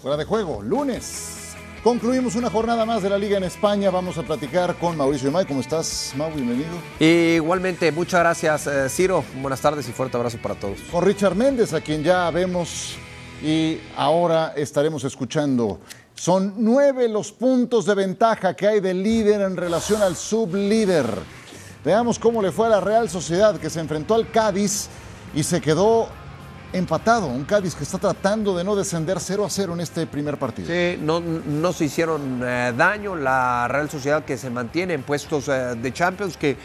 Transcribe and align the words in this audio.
Fuera 0.00 0.16
de 0.16 0.24
juego, 0.24 0.62
lunes. 0.62 1.52
Concluimos 1.84 2.34
una 2.34 2.48
jornada 2.48 2.86
más 2.86 3.02
de 3.02 3.10
la 3.10 3.18
Liga 3.18 3.36
en 3.36 3.44
España. 3.44 3.90
Vamos 3.90 4.16
a 4.16 4.22
platicar 4.22 4.78
con 4.78 4.96
Mauricio 4.96 5.30
May. 5.30 5.44
¿Cómo 5.44 5.60
estás, 5.60 6.14
Mau? 6.16 6.32
Bienvenido. 6.32 6.70
Igualmente, 6.98 7.92
muchas 7.92 8.20
gracias, 8.20 8.66
eh, 8.66 8.88
Ciro. 8.88 9.22
Buenas 9.42 9.60
tardes 9.60 9.86
y 9.90 9.92
fuerte 9.92 10.16
abrazo 10.16 10.38
para 10.42 10.54
todos. 10.54 10.78
Con 10.90 11.04
Richard 11.04 11.34
Méndez, 11.34 11.74
a 11.74 11.82
quien 11.82 12.02
ya 12.02 12.30
vemos 12.30 12.96
y 13.42 13.78
ahora 13.94 14.54
estaremos 14.56 15.04
escuchando. 15.04 15.80
Son 16.14 16.54
nueve 16.56 17.06
los 17.06 17.30
puntos 17.30 17.84
de 17.84 17.94
ventaja 17.94 18.56
que 18.56 18.68
hay 18.68 18.80
del 18.80 19.02
líder 19.02 19.42
en 19.42 19.54
relación 19.54 20.00
al 20.00 20.16
sublíder. 20.16 21.06
Veamos 21.84 22.18
cómo 22.18 22.40
le 22.40 22.52
fue 22.52 22.68
a 22.68 22.70
la 22.70 22.80
Real 22.80 23.10
Sociedad 23.10 23.60
que 23.60 23.68
se 23.68 23.80
enfrentó 23.80 24.14
al 24.14 24.30
Cádiz 24.30 24.88
y 25.34 25.42
se 25.42 25.60
quedó 25.60 26.08
empatado. 26.72 27.26
Un 27.26 27.44
Cádiz 27.44 27.74
que 27.74 27.84
está 27.84 27.98
tratando 27.98 28.56
de 28.56 28.64
no 28.64 28.76
descender 28.76 29.18
0 29.20 29.44
a 29.44 29.50
0 29.50 29.74
en 29.74 29.80
este 29.80 30.06
primer 30.06 30.38
partido. 30.38 30.68
Sí, 30.68 30.98
no, 31.00 31.20
no 31.20 31.72
se 31.72 31.86
hicieron 31.86 32.42
eh, 32.44 32.72
daño. 32.76 33.16
La 33.16 33.68
Real 33.68 33.90
Sociedad 33.90 34.24
que 34.24 34.36
se 34.36 34.50
mantiene 34.50 34.94
en 34.94 35.02
puestos 35.02 35.48
eh, 35.48 35.74
de 35.76 35.92
Champions, 35.92 36.36
que 36.36 36.56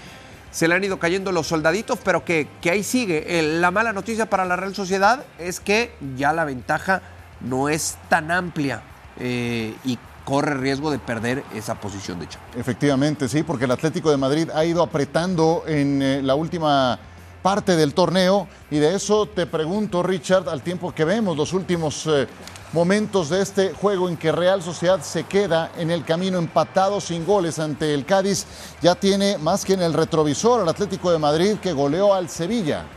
se 0.51 0.67
le 0.67 0.75
han 0.75 0.83
ido 0.83 0.99
cayendo 0.99 1.31
los 1.31 1.47
soldaditos, 1.47 1.99
pero 2.03 2.23
que, 2.23 2.47
que 2.61 2.71
ahí 2.71 2.83
sigue. 2.83 3.39
Eh, 3.39 3.59
la 3.59 3.71
mala 3.71 3.93
noticia 3.93 4.29
para 4.29 4.45
la 4.45 4.55
Real 4.55 4.75
Sociedad 4.75 5.23
es 5.39 5.59
que 5.59 5.93
ya 6.15 6.33
la 6.33 6.45
ventaja 6.45 7.01
no 7.41 7.69
es 7.69 7.97
tan 8.09 8.31
amplia 8.31 8.81
y 9.17 9.97
corre 10.25 10.55
riesgo 10.55 10.91
de 10.91 10.99
perder 10.99 11.43
esa 11.53 11.75
posición 11.75 12.19
de 12.19 12.27
Champions. 12.27 12.57
Efectivamente, 12.57 13.29
sí, 13.29 13.43
porque 13.43 13.65
el 13.65 13.71
Atlético 13.71 14.11
de 14.11 14.17
Madrid 14.17 14.49
ha 14.53 14.65
ido 14.65 14.83
apretando 14.83 15.63
en 15.67 16.25
la 16.25 16.35
última 16.35 16.99
parte 17.45 17.75
del 17.75 17.93
torneo 17.93 18.47
y 18.71 18.79
de 18.79 18.95
eso 18.95 19.27
te 19.27 19.45
pregunto, 19.45 20.01
Richard, 20.01 20.49
al 20.49 20.63
tiempo 20.63 20.95
que 20.95 21.05
vemos 21.05 21.37
los 21.37 21.53
últimos 21.53 22.07
eh, 22.07 22.27
momentos 22.73 23.29
de 23.29 23.43
este 23.43 23.71
juego 23.71 24.09
en 24.09 24.17
que 24.17 24.31
Real 24.31 24.63
Sociedad 24.63 24.99
se 25.03 25.25
queda 25.25 25.71
en 25.77 25.91
el 25.91 26.03
camino 26.03 26.39
empatado 26.39 26.99
sin 26.99 27.23
goles 27.23 27.59
ante 27.59 27.93
el 27.93 28.03
Cádiz, 28.03 28.47
ya 28.81 28.95
tiene 28.95 29.37
más 29.37 29.63
que 29.63 29.73
en 29.73 29.83
el 29.83 29.93
retrovisor 29.93 30.61
al 30.61 30.69
Atlético 30.69 31.11
de 31.11 31.19
Madrid 31.19 31.57
que 31.61 31.71
goleó 31.71 32.15
al 32.15 32.29
Sevilla. 32.29 32.87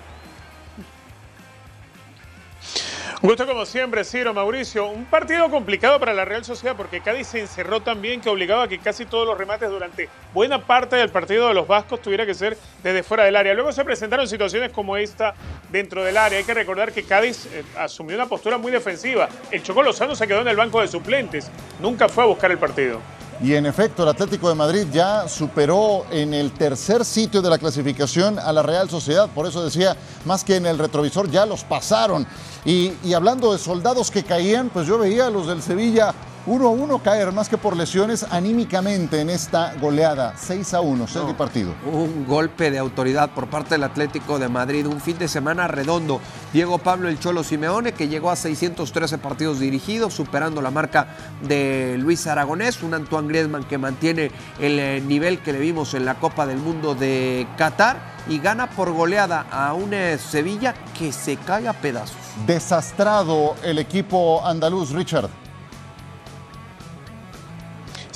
Gusto 3.20 3.48
como 3.48 3.66
siempre, 3.66 4.04
Ciro, 4.04 4.32
Mauricio. 4.32 4.86
Un 4.86 5.04
partido 5.04 5.50
complicado 5.50 5.98
para 5.98 6.14
la 6.14 6.24
Real 6.24 6.44
Sociedad 6.44 6.76
porque 6.76 7.00
Cádiz 7.00 7.26
se 7.26 7.40
encerró 7.40 7.80
también 7.80 8.20
que 8.20 8.28
obligaba 8.28 8.62
a 8.62 8.68
que 8.68 8.78
casi 8.78 9.06
todos 9.06 9.26
los 9.26 9.36
remates 9.36 9.68
durante 9.68 10.08
buena 10.32 10.64
parte 10.64 10.94
del 10.94 11.08
partido 11.08 11.48
de 11.48 11.54
los 11.54 11.66
vascos 11.66 12.00
tuviera 12.00 12.24
que 12.24 12.34
ser 12.34 12.56
desde 12.84 13.02
fuera 13.02 13.24
del 13.24 13.34
área. 13.34 13.54
Luego 13.54 13.72
se 13.72 13.84
presentaron 13.84 14.28
situaciones 14.28 14.70
como 14.70 14.96
esta 14.96 15.34
dentro 15.68 16.04
del 16.04 16.16
área. 16.16 16.38
Hay 16.38 16.44
que 16.44 16.54
recordar 16.54 16.92
que 16.92 17.02
Cádiz 17.02 17.46
eh, 17.46 17.64
asumió 17.76 18.14
una 18.14 18.26
postura 18.26 18.56
muy 18.56 18.70
defensiva. 18.70 19.28
El 19.50 19.64
Chocó 19.64 19.82
Lozano 19.82 20.14
se 20.14 20.28
quedó 20.28 20.42
en 20.42 20.48
el 20.48 20.56
banco 20.56 20.80
de 20.80 20.86
suplentes. 20.86 21.50
Nunca 21.80 22.08
fue 22.08 22.22
a 22.22 22.28
buscar 22.28 22.52
el 22.52 22.58
partido. 22.58 23.00
Y 23.40 23.54
en 23.54 23.66
efecto, 23.66 24.02
el 24.02 24.08
Atlético 24.08 24.48
de 24.48 24.56
Madrid 24.56 24.86
ya 24.92 25.28
superó 25.28 26.04
en 26.10 26.34
el 26.34 26.50
tercer 26.50 27.04
sitio 27.04 27.40
de 27.40 27.48
la 27.48 27.58
clasificación 27.58 28.36
a 28.36 28.52
la 28.52 28.64
Real 28.64 28.90
Sociedad. 28.90 29.28
Por 29.32 29.46
eso 29.46 29.64
decía, 29.64 29.96
más 30.24 30.42
que 30.42 30.56
en 30.56 30.66
el 30.66 30.76
retrovisor, 30.76 31.30
ya 31.30 31.46
los 31.46 31.62
pasaron. 31.62 32.26
Y, 32.64 32.92
hablando 33.14 33.52
de 33.52 33.58
soldados 33.58 34.10
que 34.10 34.24
caían, 34.24 34.70
pues 34.70 34.88
yo 34.88 34.98
veía 34.98 35.28
a 35.28 35.30
los 35.30 35.46
del 35.46 35.62
Sevilla 35.62 36.12
uno 36.48 36.68
a 36.68 36.70
uno 36.70 36.98
caer 37.02 37.30
más 37.30 37.50
que 37.50 37.58
por 37.58 37.76
lesiones 37.76 38.24
anímicamente 38.30 39.20
en 39.20 39.28
esta 39.28 39.74
goleada. 39.74 40.34
6 40.36 40.74
a 40.74 40.80
1, 40.80 41.06
serie 41.06 41.34
partido. 41.34 41.74
Un 41.92 42.26
golpe 42.26 42.70
de 42.70 42.78
autoridad 42.78 43.30
por 43.30 43.48
parte 43.48 43.74
del 43.74 43.84
Atlético 43.84 44.38
de 44.38 44.48
Madrid. 44.48 44.86
Un 44.86 45.00
fin 45.00 45.18
de 45.18 45.28
semana 45.28 45.68
redondo. 45.68 46.20
Diego 46.54 46.78
Pablo 46.78 47.10
El 47.10 47.20
Cholo 47.20 47.44
Simeone, 47.44 47.92
que 47.92 48.08
llegó 48.08 48.30
a 48.30 48.36
613 48.36 49.18
partidos 49.18 49.60
dirigidos, 49.60 50.14
superando 50.14 50.62
la 50.62 50.70
marca 50.70 51.08
de 51.42 51.96
Luis 51.98 52.26
Aragonés. 52.26 52.82
Un 52.82 52.94
Antoine 52.94 53.28
Griezmann 53.28 53.64
que 53.64 53.76
mantiene 53.76 54.30
el 54.58 54.78
eh, 54.78 55.02
nivel 55.06 55.40
que 55.40 55.52
le 55.52 55.58
vimos 55.58 55.92
en 55.92 56.06
la 56.06 56.14
Copa 56.14 56.46
del 56.46 56.58
Mundo 56.58 56.94
de 56.94 57.46
Qatar 57.58 58.16
y 58.26 58.38
gana 58.38 58.70
por 58.70 58.92
goleada 58.92 59.46
a 59.50 59.74
un 59.74 59.92
eh, 59.92 60.16
Sevilla 60.16 60.74
que 60.98 61.12
se 61.12 61.36
cae 61.36 61.68
a 61.68 61.74
pedazos. 61.74 62.16
Desastrado 62.46 63.54
el 63.62 63.78
equipo 63.78 64.46
andaluz, 64.46 64.92
Richard. 64.92 65.28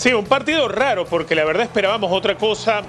Sí, 0.03 0.13
un 0.13 0.27
partido 0.27 0.67
raro 0.67 1.05
porque 1.07 1.37
la 1.37 1.45
verdad 1.45 1.63
esperábamos 1.63 2.11
otra 2.11 2.37
cosa. 2.37 2.83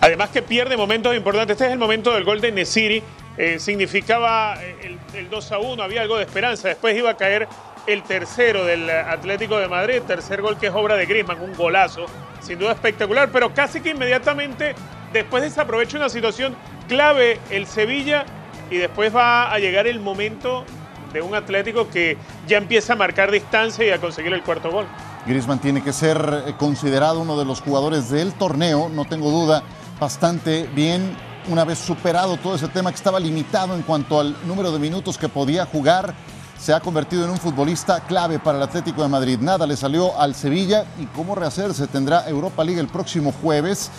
además 0.00 0.30
que 0.30 0.40
pierde 0.40 0.74
momentos 0.74 1.14
importantes. 1.14 1.52
Este 1.52 1.66
es 1.66 1.72
el 1.72 1.78
momento 1.78 2.14
del 2.14 2.24
gol 2.24 2.40
de 2.40 2.50
Nesiri. 2.50 3.02
Eh, 3.36 3.58
significaba 3.58 4.54
eh, 4.58 4.96
el, 5.12 5.28
2 5.28 5.52
a 5.52 5.58
1, 5.58 5.82
había 5.82 6.00
algo 6.00 6.16
de 6.16 6.24
esperanza. 6.24 6.68
Después 6.68 6.96
iba 6.96 7.10
a 7.10 7.18
caer 7.18 7.46
el 7.86 8.02
tercero 8.04 8.64
del 8.64 8.88
Atlético 8.88 9.58
de 9.58 9.68
Madrid, 9.68 10.00
tercer 10.06 10.40
gol 10.40 10.56
que 10.56 10.68
es 10.68 10.72
obra 10.72 10.96
de 10.96 11.04
Griezmann, 11.04 11.42
un 11.42 11.52
golazo, 11.52 12.06
sin 12.40 12.58
duda 12.58 12.72
espectacular, 12.72 13.28
pero 13.30 13.52
casi 13.52 13.82
que 13.82 13.90
inmediatamente 13.90 14.74
después 15.12 15.42
desaprovecha 15.42 15.98
una 15.98 16.08
situación 16.08 16.56
clave 16.88 17.38
el 17.50 17.66
Sevilla 17.66 18.24
y 18.70 18.78
después 18.78 19.14
va 19.14 19.52
a 19.52 19.58
llegar 19.58 19.86
el 19.86 20.00
momento 20.00 20.64
de 21.12 21.20
un 21.20 21.34
Atlético 21.34 21.90
que 21.90 22.16
ya 22.46 22.56
empieza 22.56 22.94
a 22.94 22.96
marcar 22.96 23.30
distancia 23.30 23.84
y 23.84 23.90
a 23.90 23.98
conseguir 23.98 24.32
el 24.32 24.42
cuarto 24.42 24.70
gol. 24.70 24.86
Griezmann 25.26 25.58
tiene 25.58 25.82
que 25.82 25.92
ser 25.92 26.44
eh, 26.46 26.54
considerado 26.58 27.20
uno 27.20 27.38
de 27.38 27.46
los 27.46 27.62
jugadores 27.62 28.10
del 28.10 28.34
torneo, 28.34 28.90
no 28.90 29.06
tengo 29.06 29.30
duda, 29.30 29.62
bastante 29.98 30.64
bien. 30.74 31.16
Una 31.48 31.64
vez 31.64 31.78
superado 31.78 32.36
todo 32.36 32.54
ese 32.54 32.68
tema 32.68 32.90
que 32.90 32.96
estaba 32.96 33.20
limitado 33.20 33.74
en 33.74 33.82
cuanto 33.82 34.20
al 34.20 34.36
número 34.46 34.72
de 34.72 34.78
minutos 34.78 35.18
que 35.18 35.28
podía 35.28 35.66
jugar, 35.66 36.14
se 36.58 36.72
ha 36.72 36.80
convertido 36.80 37.24
en 37.24 37.30
un 37.30 37.38
futbolista 37.38 38.00
clave 38.00 38.38
para 38.38 38.58
el 38.58 38.64
Atlético 38.64 39.02
de 39.02 39.08
Madrid. 39.08 39.38
Nada 39.40 39.66
le 39.66 39.76
salió 39.76 40.18
al 40.18 40.34
Sevilla 40.34 40.84
y 40.98 41.06
cómo 41.06 41.34
rehacerse 41.34 41.86
tendrá 41.86 42.28
Europa 42.28 42.64
League 42.64 42.80
el 42.80 42.88
próximo 42.88 43.32
jueves. 43.42 43.90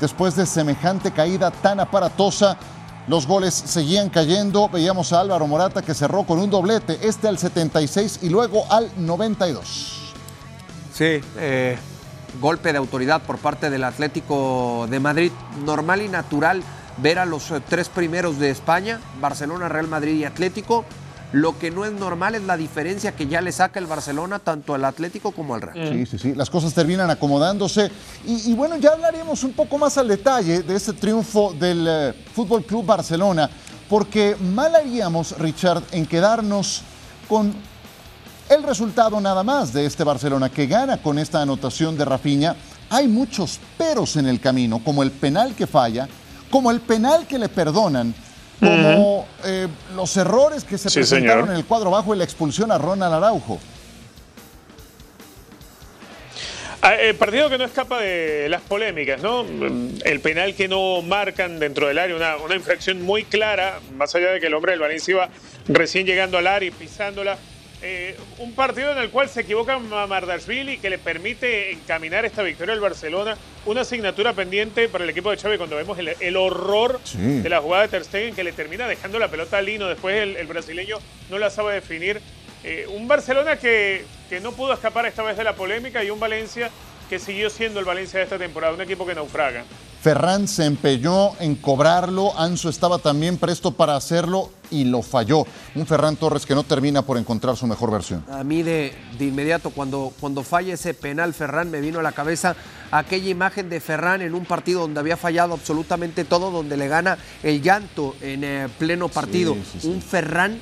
Después 0.00 0.36
de 0.36 0.44
semejante 0.44 1.10
caída 1.10 1.50
tan 1.50 1.80
aparatosa, 1.80 2.56
los 3.06 3.26
goles 3.26 3.54
seguían 3.54 4.10
cayendo. 4.10 4.68
Veíamos 4.68 5.12
a 5.12 5.20
Álvaro 5.20 5.46
Morata 5.46 5.82
que 5.82 5.94
cerró 5.94 6.24
con 6.24 6.38
un 6.38 6.50
doblete, 6.50 6.98
este 7.02 7.28
al 7.28 7.38
76 7.38 8.20
y 8.22 8.28
luego 8.28 8.64
al 8.70 8.90
92. 8.98 10.09
Sí, 11.00 11.18
eh, 11.38 11.78
golpe 12.42 12.72
de 12.72 12.78
autoridad 12.78 13.22
por 13.22 13.38
parte 13.38 13.70
del 13.70 13.84
Atlético 13.84 14.86
de 14.90 15.00
Madrid. 15.00 15.32
Normal 15.64 16.02
y 16.02 16.08
natural 16.08 16.62
ver 16.98 17.18
a 17.18 17.24
los 17.24 17.50
eh, 17.52 17.62
tres 17.66 17.88
primeros 17.88 18.38
de 18.38 18.50
España, 18.50 19.00
Barcelona, 19.18 19.70
Real 19.70 19.88
Madrid 19.88 20.16
y 20.16 20.24
Atlético. 20.24 20.84
Lo 21.32 21.58
que 21.58 21.70
no 21.70 21.86
es 21.86 21.92
normal 21.92 22.34
es 22.34 22.42
la 22.42 22.58
diferencia 22.58 23.16
que 23.16 23.28
ya 23.28 23.40
le 23.40 23.50
saca 23.50 23.78
el 23.78 23.86
Barcelona 23.86 24.40
tanto 24.40 24.74
al 24.74 24.84
Atlético 24.84 25.32
como 25.32 25.54
al 25.54 25.62
Real. 25.62 25.88
Sí, 25.90 26.04
sí, 26.04 26.18
sí. 26.18 26.34
Las 26.34 26.50
cosas 26.50 26.74
terminan 26.74 27.08
acomodándose. 27.08 27.90
Y, 28.26 28.52
bueno, 28.52 28.76
ya 28.76 28.90
hablaremos 28.90 29.42
un 29.42 29.54
poco 29.54 29.78
más 29.78 29.96
al 29.96 30.06
detalle 30.06 30.62
de 30.62 30.76
ese 30.76 30.92
triunfo 30.92 31.54
del 31.58 31.86
eh, 31.88 32.14
Fútbol 32.34 32.62
Club 32.62 32.84
Barcelona, 32.84 33.48
porque 33.88 34.36
mal 34.38 34.76
haríamos, 34.76 35.38
Richard, 35.38 35.82
en 35.92 36.04
quedarnos 36.04 36.82
con 37.26 37.54
el 38.50 38.64
resultado 38.64 39.20
nada 39.20 39.44
más 39.44 39.72
de 39.72 39.86
este 39.86 40.02
Barcelona 40.02 40.50
que 40.50 40.66
gana 40.66 41.00
con 41.00 41.18
esta 41.20 41.40
anotación 41.40 41.96
de 41.96 42.04
Rafinha, 42.04 42.56
hay 42.90 43.06
muchos 43.06 43.60
peros 43.78 44.16
en 44.16 44.26
el 44.26 44.40
camino, 44.40 44.82
como 44.84 45.04
el 45.04 45.12
penal 45.12 45.54
que 45.54 45.68
falla, 45.68 46.08
como 46.50 46.72
el 46.72 46.80
penal 46.80 47.28
que 47.28 47.38
le 47.38 47.48
perdonan, 47.48 48.12
como 48.58 49.26
eh, 49.44 49.68
los 49.94 50.16
errores 50.16 50.64
que 50.64 50.76
se 50.76 50.90
presentaron 50.90 51.48
en 51.48 51.56
el 51.56 51.64
cuadro 51.64 51.92
bajo 51.92 52.12
y 52.12 52.18
la 52.18 52.24
expulsión 52.24 52.72
a 52.72 52.78
Ronald 52.78 53.14
Araujo. 53.14 53.60
Ah, 56.82 56.96
el 56.96 57.14
partido 57.14 57.48
que 57.50 57.58
no 57.58 57.64
escapa 57.64 58.00
de 58.00 58.48
las 58.48 58.62
polémicas, 58.62 59.22
¿no? 59.22 59.44
El 60.04 60.20
penal 60.20 60.54
que 60.54 60.66
no 60.66 61.02
marcan 61.02 61.60
dentro 61.60 61.86
del 61.86 61.98
área, 61.98 62.16
una, 62.16 62.36
una 62.38 62.56
infracción 62.56 63.02
muy 63.02 63.24
clara, 63.24 63.78
más 63.96 64.14
allá 64.16 64.32
de 64.32 64.40
que 64.40 64.46
el 64.46 64.54
hombre 64.54 64.72
del 64.72 64.80
Valencia 64.80 65.12
iba 65.12 65.28
recién 65.68 66.04
llegando 66.04 66.36
al 66.36 66.48
área 66.48 66.68
y 66.68 66.72
pisándola. 66.72 67.38
Eh, 67.82 68.14
un 68.38 68.52
partido 68.52 68.92
en 68.92 68.98
el 68.98 69.08
cual 69.08 69.30
se 69.30 69.40
equivoca 69.40 69.78
Mardashvili 69.78 70.78
que 70.78 70.90
le 70.90 70.98
permite 70.98 71.72
encaminar 71.72 72.26
esta 72.26 72.42
victoria 72.42 72.74
al 72.74 72.80
Barcelona. 72.80 73.36
Una 73.64 73.82
asignatura 73.82 74.34
pendiente 74.34 74.88
para 74.88 75.04
el 75.04 75.10
equipo 75.10 75.30
de 75.30 75.38
Xavi 75.38 75.56
cuando 75.56 75.76
vemos 75.76 75.98
el, 75.98 76.36
horror 76.36 77.00
de 77.14 77.48
la 77.48 77.60
jugada 77.60 77.84
de 77.84 77.88
Ter 77.88 78.04
Stegen 78.04 78.34
que 78.34 78.44
le 78.44 78.52
termina 78.52 78.86
dejando 78.86 79.18
la 79.18 79.28
pelota 79.28 79.58
a 79.58 79.62
Lino. 79.62 79.88
Después 79.88 80.14
el, 80.16 80.46
brasileño 80.46 80.98
no 81.30 81.38
la 81.38 81.48
sabe 81.48 81.74
definir. 81.74 82.20
Eh, 82.64 82.86
un 82.94 83.08
Barcelona 83.08 83.56
que, 83.56 84.04
que 84.28 84.40
no 84.40 84.52
pudo 84.52 84.74
escapar 84.74 85.06
esta 85.06 85.22
vez 85.22 85.38
de 85.38 85.44
la 85.44 85.54
polémica 85.54 86.04
y 86.04 86.10
un 86.10 86.20
Valencia 86.20 86.70
que 87.08 87.18
siguió 87.18 87.48
siendo 87.48 87.80
el 87.80 87.86
Valencia 87.86 88.18
de 88.18 88.24
esta 88.24 88.38
temporada, 88.38 88.74
un 88.74 88.80
equipo 88.82 89.06
que 89.06 89.14
naufraga. 89.14 89.64
Ferran 90.02 90.46
se 90.46 90.64
empeñó 90.64 91.32
en 91.40 91.56
cobrarlo, 91.56 92.38
Anso 92.38 92.68
estaba 92.68 92.98
también 92.98 93.36
presto 93.36 93.72
para 93.72 93.96
hacerlo 93.96 94.50
y 94.70 94.84
lo 94.84 95.02
falló. 95.02 95.46
Un 95.74 95.86
Ferran 95.86 96.16
Torres 96.16 96.46
que 96.46 96.54
no 96.54 96.62
termina 96.62 97.02
por 97.02 97.18
encontrar 97.18 97.56
su 97.56 97.66
mejor 97.66 97.90
versión. 97.90 98.24
A 98.30 98.44
mí 98.44 98.62
de, 98.62 98.94
de 99.18 99.26
inmediato, 99.26 99.70
cuando, 99.70 100.12
cuando 100.20 100.42
falla 100.42 100.74
ese 100.74 100.94
penal, 100.94 101.34
Ferran 101.34 101.70
me 101.70 101.80
vino 101.80 102.00
a 102.00 102.02
la 102.02 102.12
cabeza 102.12 102.56
aquella 102.90 103.28
imagen 103.28 103.68
de 103.68 103.80
Ferran 103.80 104.22
en 104.22 104.34
un 104.34 104.44
partido 104.44 104.80
donde 104.80 105.00
había 105.00 105.16
fallado 105.16 105.54
absolutamente 105.54 106.24
todo, 106.24 106.50
donde 106.50 106.76
le 106.76 106.88
gana 106.88 107.18
el 107.42 107.62
llanto 107.62 108.16
en 108.20 108.44
eh, 108.44 108.68
pleno 108.78 109.08
partido. 109.08 109.56
Un 109.84 110.02
Ferran 110.02 110.60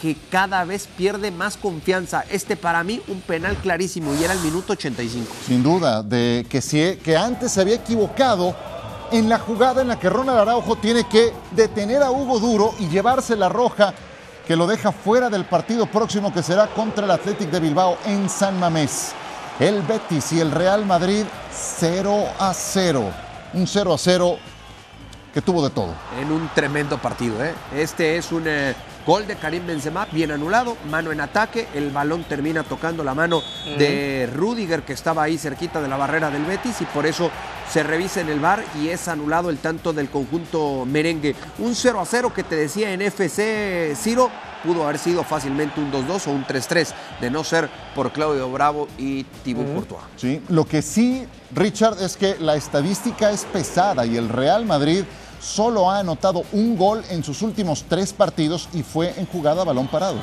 que 0.00 0.16
cada 0.30 0.64
vez 0.64 0.88
pierde 0.96 1.30
más 1.30 1.56
confianza. 1.56 2.24
Este 2.30 2.56
para 2.56 2.82
mí 2.82 3.02
un 3.08 3.20
penal 3.20 3.56
clarísimo 3.56 4.14
y 4.14 4.24
era 4.24 4.32
el 4.32 4.40
minuto 4.40 4.72
85. 4.72 5.26
Sin 5.46 5.62
duda, 5.62 6.02
de 6.02 6.46
que, 6.48 6.60
si, 6.62 6.96
que 6.96 7.16
antes 7.16 7.52
se 7.52 7.60
había 7.60 7.76
equivocado 7.76 8.56
en 9.12 9.28
la 9.28 9.38
jugada 9.38 9.82
en 9.82 9.88
la 9.88 9.98
que 9.98 10.08
Ronald 10.08 10.38
Araujo 10.38 10.76
tiene 10.76 11.04
que 11.04 11.32
detener 11.52 12.02
a 12.02 12.10
Hugo 12.10 12.38
Duro 12.38 12.74
y 12.78 12.88
llevarse 12.88 13.36
la 13.36 13.48
roja 13.48 13.92
que 14.46 14.56
lo 14.56 14.66
deja 14.66 14.92
fuera 14.92 15.30
del 15.30 15.44
partido 15.44 15.86
próximo 15.86 16.32
que 16.32 16.42
será 16.42 16.66
contra 16.68 17.04
el 17.04 17.10
Athletic 17.10 17.50
de 17.50 17.60
Bilbao 17.60 17.98
en 18.06 18.28
San 18.28 18.58
Mamés. 18.58 19.12
El 19.58 19.82
Betis 19.82 20.32
y 20.32 20.40
el 20.40 20.50
Real 20.50 20.86
Madrid 20.86 21.24
0 21.52 22.24
a 22.38 22.52
0. 22.54 23.04
Un 23.52 23.66
0 23.66 23.94
a 23.94 23.98
0 23.98 24.38
que 25.32 25.42
tuvo 25.42 25.62
de 25.62 25.70
todo. 25.70 25.94
En 26.20 26.32
un 26.32 26.48
tremendo 26.54 26.98
partido. 26.98 27.44
¿eh? 27.44 27.54
Este 27.74 28.16
es 28.16 28.32
un 28.32 28.44
eh, 28.46 28.74
gol 29.06 29.26
de 29.26 29.36
Karim 29.36 29.66
Benzema, 29.66 30.06
bien 30.12 30.30
anulado, 30.30 30.76
mano 30.90 31.12
en 31.12 31.20
ataque, 31.20 31.68
el 31.74 31.90
balón 31.90 32.24
termina 32.24 32.62
tocando 32.62 33.02
la 33.04 33.14
mano 33.14 33.42
de 33.78 34.28
Rudiger 34.34 34.82
que 34.82 34.92
estaba 34.92 35.22
ahí 35.22 35.38
cerquita 35.38 35.80
de 35.80 35.88
la 35.88 35.96
barrera 35.96 36.30
del 36.30 36.44
Betis 36.44 36.80
y 36.80 36.84
por 36.84 37.06
eso 37.06 37.30
se 37.70 37.82
revisa 37.82 38.20
en 38.20 38.28
el 38.28 38.40
bar 38.40 38.64
y 38.80 38.88
es 38.88 39.08
anulado 39.08 39.50
el 39.50 39.58
tanto 39.58 39.92
del 39.92 40.10
conjunto 40.10 40.84
merengue. 40.86 41.34
Un 41.58 41.74
0 41.74 42.00
a 42.00 42.04
0 42.04 42.32
que 42.34 42.42
te 42.42 42.56
decía 42.56 42.92
en 42.92 43.02
FC 43.02 43.94
Ciro 43.96 44.30
pudo 44.64 44.84
haber 44.84 44.98
sido 44.98 45.24
fácilmente 45.24 45.80
un 45.80 45.90
2-2 45.90 46.26
o 46.26 46.30
un 46.32 46.44
3-3 46.44 46.88
de 47.20 47.30
no 47.30 47.44
ser 47.44 47.68
por 47.94 48.12
Claudio 48.12 48.50
Bravo 48.50 48.88
y 48.98 49.24
Thibaut 49.44 49.72
Courtois. 49.72 50.02
Sí, 50.16 50.42
lo 50.48 50.66
que 50.66 50.82
sí, 50.82 51.26
Richard, 51.54 52.02
es 52.02 52.16
que 52.16 52.36
la 52.38 52.56
estadística 52.56 53.30
es 53.30 53.44
pesada 53.44 54.04
y 54.04 54.16
el 54.16 54.28
Real 54.28 54.66
Madrid 54.66 55.04
solo 55.40 55.90
ha 55.90 55.98
anotado 55.98 56.44
un 56.52 56.76
gol 56.76 57.02
en 57.10 57.24
sus 57.24 57.42
últimos 57.42 57.84
tres 57.88 58.12
partidos 58.12 58.68
y 58.72 58.82
fue 58.82 59.14
en 59.16 59.26
jugada 59.26 59.62
a 59.62 59.64
balón 59.64 59.88
parado. 59.88 60.18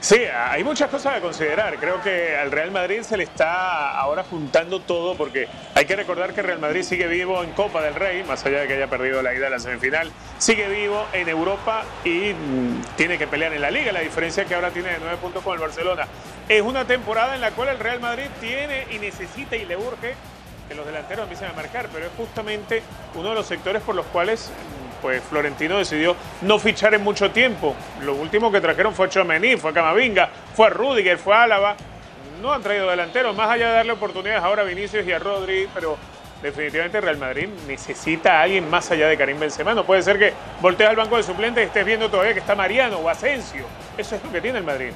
Sí, 0.00 0.16
hay 0.16 0.64
muchas 0.64 0.88
cosas 0.88 1.18
a 1.18 1.20
considerar. 1.20 1.76
Creo 1.78 2.00
que 2.00 2.34
al 2.34 2.50
Real 2.50 2.70
Madrid 2.70 3.02
se 3.02 3.18
le 3.18 3.24
está 3.24 3.98
ahora 3.98 4.24
juntando 4.24 4.80
todo 4.80 5.14
porque 5.14 5.46
hay 5.74 5.84
que 5.84 5.94
recordar 5.94 6.32
que 6.32 6.40
Real 6.40 6.58
Madrid 6.58 6.82
sigue 6.82 7.06
vivo 7.06 7.44
en 7.44 7.50
Copa 7.52 7.82
del 7.82 7.94
Rey, 7.94 8.24
más 8.24 8.44
allá 8.46 8.60
de 8.60 8.66
que 8.66 8.74
haya 8.74 8.88
perdido 8.88 9.22
la 9.22 9.34
ida 9.34 9.48
a 9.48 9.50
la 9.50 9.58
semifinal, 9.58 10.10
sigue 10.38 10.68
vivo 10.68 11.04
en 11.12 11.28
Europa 11.28 11.84
y 12.02 12.32
mm, 12.32 12.96
tiene 12.96 13.18
que 13.18 13.26
pelear 13.26 13.52
en 13.52 13.60
la 13.60 13.70
liga. 13.70 13.92
La 13.92 14.00
diferencia 14.00 14.46
que 14.46 14.54
ahora 14.54 14.70
tiene 14.70 14.88
de 14.88 14.98
nueve 15.00 15.18
puntos 15.18 15.44
con 15.44 15.52
el 15.52 15.60
Barcelona. 15.60 16.08
Es 16.48 16.62
una 16.62 16.86
temporada 16.86 17.34
en 17.34 17.42
la 17.42 17.50
cual 17.50 17.68
el 17.68 17.78
Real 17.78 18.00
Madrid 18.00 18.26
tiene 18.40 18.86
y 18.90 18.98
necesita 18.98 19.54
y 19.54 19.66
le 19.66 19.76
urge 19.76 20.14
los 20.74 20.86
delanteros 20.86 21.24
empiecen 21.24 21.48
a 21.50 21.52
marcar, 21.52 21.88
pero 21.92 22.06
es 22.06 22.12
justamente 22.16 22.82
uno 23.14 23.30
de 23.30 23.34
los 23.34 23.46
sectores 23.46 23.82
por 23.82 23.94
los 23.94 24.06
cuales 24.06 24.50
pues 25.00 25.22
Florentino 25.22 25.78
decidió 25.78 26.14
no 26.42 26.58
fichar 26.58 26.94
en 26.94 27.02
mucho 27.02 27.30
tiempo. 27.30 27.74
Lo 28.02 28.14
último 28.14 28.52
que 28.52 28.60
trajeron 28.60 28.94
fue 28.94 29.08
Chomení, 29.08 29.56
fue 29.56 29.72
Camavinga, 29.72 30.28
fue 30.54 30.70
Rudiger, 30.70 31.18
fue 31.18 31.34
Álava. 31.34 31.76
No 32.42 32.52
han 32.52 32.62
traído 32.62 32.88
delanteros, 32.88 33.34
más 33.36 33.50
allá 33.50 33.68
de 33.68 33.74
darle 33.74 33.92
oportunidades 33.92 34.42
ahora 34.42 34.62
a 34.62 34.64
Vinicius 34.64 35.06
y 35.06 35.12
a 35.12 35.18
Rodri, 35.18 35.68
pero 35.74 35.96
definitivamente 36.42 37.00
Real 37.00 37.18
Madrid 37.18 37.48
necesita 37.66 38.38
a 38.38 38.42
alguien 38.42 38.68
más 38.70 38.90
allá 38.90 39.08
de 39.08 39.16
Karim 39.16 39.38
Benzema. 39.38 39.74
No 39.74 39.84
puede 39.84 40.02
ser 40.02 40.18
que 40.18 40.32
voltees 40.60 40.88
al 40.88 40.96
banco 40.96 41.16
de 41.16 41.22
suplentes 41.22 41.64
y 41.64 41.66
estés 41.66 41.84
viendo 41.84 42.08
todavía 42.08 42.32
que 42.32 42.40
está 42.40 42.54
Mariano 42.54 42.98
o 42.98 43.08
Asensio. 43.08 43.64
Eso 43.98 44.16
es 44.16 44.24
lo 44.24 44.32
que 44.32 44.40
tiene 44.40 44.58
el 44.58 44.64
Madrid. 44.64 44.92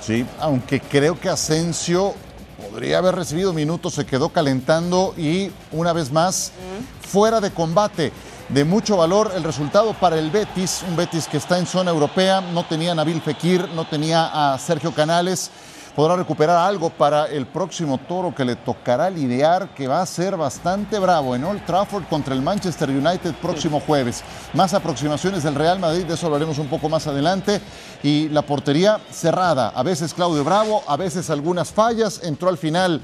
Sí, 0.00 0.26
aunque 0.38 0.80
creo 0.80 1.18
que 1.18 1.28
Asensio 1.28 2.14
podría 2.56 2.98
haber 2.98 3.14
recibido 3.14 3.52
minutos, 3.52 3.94
se 3.94 4.06
quedó 4.06 4.30
calentando 4.30 5.14
y 5.16 5.50
una 5.72 5.92
vez 5.92 6.12
más 6.12 6.52
fuera 7.00 7.40
de 7.40 7.50
combate. 7.50 8.12
De 8.48 8.64
mucho 8.64 8.96
valor 8.96 9.32
el 9.34 9.42
resultado 9.42 9.92
para 9.94 10.18
el 10.18 10.30
Betis, 10.30 10.84
un 10.88 10.96
Betis 10.96 11.26
que 11.26 11.36
está 11.36 11.58
en 11.58 11.66
zona 11.66 11.90
europea, 11.90 12.40
no 12.40 12.64
tenía 12.64 12.92
a 12.92 12.94
Nabil 12.94 13.20
Fekir, 13.20 13.68
no 13.70 13.86
tenía 13.86 14.52
a 14.52 14.58
Sergio 14.58 14.94
Canales 14.94 15.50
podrá 15.96 16.14
recuperar 16.14 16.58
algo 16.58 16.90
para 16.90 17.24
el 17.24 17.46
próximo 17.46 17.96
toro 17.96 18.34
que 18.34 18.44
le 18.44 18.54
tocará 18.54 19.08
lidiar, 19.08 19.70
que 19.74 19.88
va 19.88 20.02
a 20.02 20.06
ser 20.06 20.36
bastante 20.36 20.98
bravo 20.98 21.34
en 21.34 21.42
Old 21.42 21.64
Trafford 21.64 22.04
contra 22.04 22.34
el 22.34 22.42
Manchester 22.42 22.90
United 22.90 23.34
próximo 23.36 23.80
jueves. 23.80 24.22
Más 24.52 24.74
aproximaciones 24.74 25.42
del 25.42 25.54
Real 25.54 25.78
Madrid, 25.78 26.04
de 26.04 26.12
eso 26.12 26.26
hablaremos 26.26 26.58
un 26.58 26.68
poco 26.68 26.90
más 26.90 27.06
adelante. 27.06 27.62
Y 28.02 28.28
la 28.28 28.42
portería 28.42 29.00
cerrada, 29.10 29.70
a 29.70 29.82
veces 29.82 30.12
Claudio 30.12 30.44
Bravo, 30.44 30.82
a 30.86 30.98
veces 30.98 31.30
algunas 31.30 31.72
fallas. 31.72 32.20
Entró 32.22 32.50
al 32.50 32.58
final 32.58 33.00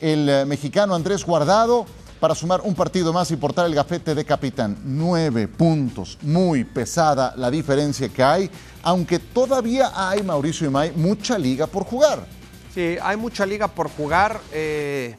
el 0.00 0.26
eh, 0.26 0.44
mexicano 0.46 0.94
Andrés 0.94 1.22
Guardado 1.22 1.84
para 2.20 2.34
sumar 2.34 2.60
un 2.62 2.74
partido 2.74 3.12
más 3.12 3.30
y 3.30 3.36
portar 3.36 3.66
el 3.66 3.74
gafete 3.74 4.14
de 4.14 4.24
capitán. 4.24 4.78
Nueve 4.84 5.48
puntos, 5.48 6.18
muy 6.22 6.64
pesada 6.64 7.34
la 7.36 7.50
diferencia 7.50 8.08
que 8.08 8.22
hay, 8.22 8.50
aunque 8.82 9.18
todavía 9.18 9.90
hay, 9.94 10.22
Mauricio 10.22 10.66
y 10.66 10.70
May, 10.70 10.92
mucha 10.92 11.38
liga 11.38 11.66
por 11.66 11.84
jugar. 11.84 12.26
Sí, 12.74 12.96
hay 13.02 13.16
mucha 13.16 13.46
liga 13.46 13.68
por 13.68 13.88
jugar. 13.88 14.40
Eh, 14.52 15.16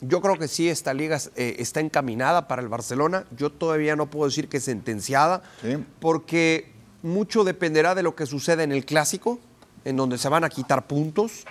yo 0.00 0.20
creo 0.20 0.38
que 0.38 0.48
sí, 0.48 0.68
esta 0.68 0.92
liga 0.92 1.18
eh, 1.36 1.56
está 1.58 1.80
encaminada 1.80 2.48
para 2.48 2.62
el 2.62 2.68
Barcelona. 2.68 3.24
Yo 3.36 3.50
todavía 3.50 3.96
no 3.96 4.06
puedo 4.06 4.26
decir 4.26 4.48
que 4.48 4.58
es 4.58 4.64
sentenciada, 4.64 5.42
porque 6.00 6.72
mucho 7.02 7.44
dependerá 7.44 7.94
de 7.94 8.02
lo 8.02 8.14
que 8.14 8.26
suceda 8.26 8.62
en 8.62 8.72
el 8.72 8.84
clásico, 8.84 9.38
en 9.84 9.96
donde 9.96 10.18
se 10.18 10.28
van 10.28 10.44
a 10.44 10.48
quitar 10.48 10.86
puntos. 10.86 11.44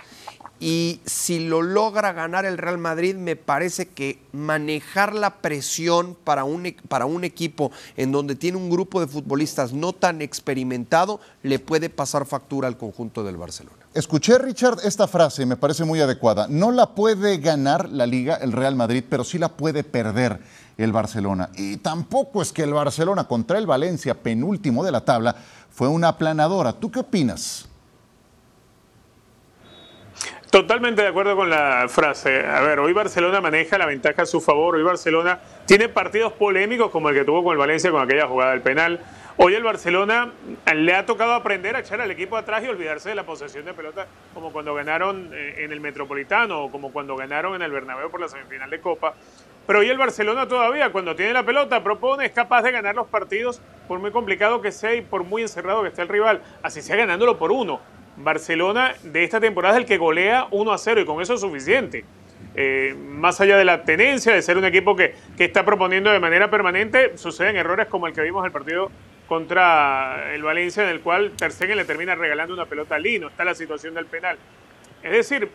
Y 0.58 1.00
si 1.04 1.38
lo 1.38 1.60
logra 1.60 2.12
ganar 2.12 2.46
el 2.46 2.56
Real 2.56 2.78
Madrid, 2.78 3.14
me 3.14 3.36
parece 3.36 3.88
que 3.88 4.18
manejar 4.32 5.14
la 5.14 5.36
presión 5.36 6.16
para 6.24 6.44
un, 6.44 6.66
e, 6.66 6.76
para 6.88 7.04
un 7.04 7.24
equipo 7.24 7.70
en 7.96 8.10
donde 8.10 8.36
tiene 8.36 8.56
un 8.56 8.70
grupo 8.70 9.00
de 9.00 9.06
futbolistas 9.06 9.74
no 9.74 9.92
tan 9.92 10.22
experimentado, 10.22 11.20
le 11.42 11.58
puede 11.58 11.90
pasar 11.90 12.24
factura 12.24 12.68
al 12.68 12.78
conjunto 12.78 13.22
del 13.22 13.36
Barcelona. 13.36 13.76
Escuché, 13.92 14.38
Richard, 14.38 14.78
esta 14.84 15.06
frase, 15.06 15.44
me 15.44 15.56
parece 15.56 15.84
muy 15.84 16.00
adecuada. 16.00 16.46
No 16.48 16.70
la 16.70 16.94
puede 16.94 17.36
ganar 17.38 17.90
la 17.90 18.06
liga 18.06 18.36
el 18.36 18.52
Real 18.52 18.76
Madrid, 18.76 19.04
pero 19.08 19.24
sí 19.24 19.38
la 19.38 19.50
puede 19.50 19.84
perder 19.84 20.40
el 20.78 20.92
Barcelona. 20.92 21.50
Y 21.56 21.78
tampoco 21.78 22.40
es 22.40 22.52
que 22.52 22.62
el 22.62 22.72
Barcelona 22.72 23.24
contra 23.24 23.58
el 23.58 23.66
Valencia, 23.66 24.14
penúltimo 24.14 24.84
de 24.84 24.92
la 24.92 25.04
tabla, 25.04 25.36
fue 25.70 25.88
una 25.88 26.08
aplanadora. 26.08 26.72
¿Tú 26.72 26.90
qué 26.90 27.00
opinas? 27.00 27.66
Totalmente 30.56 31.02
de 31.02 31.08
acuerdo 31.08 31.36
con 31.36 31.50
la 31.50 31.84
frase. 31.86 32.46
A 32.46 32.62
ver, 32.62 32.78
hoy 32.78 32.94
Barcelona 32.94 33.42
maneja 33.42 33.76
la 33.76 33.84
ventaja 33.84 34.22
a 34.22 34.24
su 34.24 34.40
favor. 34.40 34.76
Hoy 34.76 34.82
Barcelona 34.82 35.38
tiene 35.66 35.90
partidos 35.90 36.32
polémicos 36.32 36.90
como 36.90 37.10
el 37.10 37.14
que 37.14 37.24
tuvo 37.24 37.44
con 37.44 37.52
el 37.52 37.58
Valencia 37.58 37.90
con 37.90 38.00
aquella 38.00 38.26
jugada 38.26 38.52
del 38.52 38.62
penal. 38.62 38.98
Hoy 39.36 39.54
el 39.54 39.62
Barcelona 39.62 40.32
le 40.74 40.94
ha 40.94 41.04
tocado 41.04 41.34
aprender 41.34 41.76
a 41.76 41.80
echar 41.80 42.00
al 42.00 42.10
equipo 42.10 42.38
atrás 42.38 42.64
y 42.64 42.68
olvidarse 42.68 43.10
de 43.10 43.14
la 43.14 43.24
posesión 43.24 43.66
de 43.66 43.74
pelota, 43.74 44.06
como 44.32 44.50
cuando 44.50 44.74
ganaron 44.74 45.28
eh, 45.34 45.56
en 45.58 45.72
el 45.72 45.80
Metropolitano 45.80 46.64
o 46.64 46.70
como 46.70 46.90
cuando 46.90 47.16
ganaron 47.16 47.54
en 47.54 47.60
el 47.60 47.70
Bernabéu 47.70 48.10
por 48.10 48.20
la 48.20 48.28
semifinal 48.28 48.70
de 48.70 48.80
Copa. 48.80 49.12
Pero 49.66 49.80
hoy 49.80 49.90
el 49.90 49.98
Barcelona 49.98 50.48
todavía, 50.48 50.90
cuando 50.90 51.14
tiene 51.14 51.34
la 51.34 51.42
pelota, 51.42 51.84
propone, 51.84 52.24
es 52.24 52.32
capaz 52.32 52.62
de 52.62 52.72
ganar 52.72 52.94
los 52.94 53.08
partidos, 53.08 53.60
por 53.86 53.98
muy 53.98 54.10
complicado 54.10 54.62
que 54.62 54.72
sea 54.72 54.94
y 54.94 55.02
por 55.02 55.22
muy 55.22 55.42
encerrado 55.42 55.82
que 55.82 55.88
esté 55.88 56.00
el 56.00 56.08
rival, 56.08 56.40
así 56.62 56.80
sea 56.80 56.96
ganándolo 56.96 57.36
por 57.36 57.52
uno. 57.52 57.78
Barcelona 58.16 58.94
de 59.02 59.24
esta 59.24 59.40
temporada 59.40 59.74
es 59.74 59.80
el 59.80 59.86
que 59.86 59.98
golea 59.98 60.48
1 60.50 60.72
a 60.72 60.78
0 60.78 61.00
y 61.00 61.04
con 61.04 61.20
eso 61.20 61.34
es 61.34 61.40
suficiente. 61.40 62.04
Eh, 62.54 62.94
más 62.98 63.40
allá 63.40 63.58
de 63.58 63.64
la 63.64 63.84
tenencia 63.84 64.32
de 64.32 64.40
ser 64.40 64.56
un 64.56 64.64
equipo 64.64 64.96
que, 64.96 65.14
está 65.38 65.64
proponiendo 65.64 66.10
de 66.10 66.20
manera 66.20 66.50
permanente, 66.50 67.18
suceden 67.18 67.56
errores 67.56 67.86
como 67.86 68.06
el 68.06 68.14
que 68.14 68.22
vimos 68.22 68.40
en 68.40 68.46
el 68.46 68.52
partido 68.52 68.90
contra 69.28 70.32
el 70.34 70.42
Valencia, 70.42 70.82
en 70.84 70.88
el 70.88 71.00
cual 71.00 71.32
Ter 71.36 71.52
le 71.76 71.84
termina 71.84 72.14
regalando 72.14 72.54
una 72.54 72.66
pelota 72.66 72.94
a 72.94 72.98
Lino. 72.98 73.28
Está 73.28 73.44
la 73.44 73.54
situación 73.54 73.94
del 73.94 74.06
penal. 74.06 74.38
Es 75.02 75.12
decir, 75.12 75.50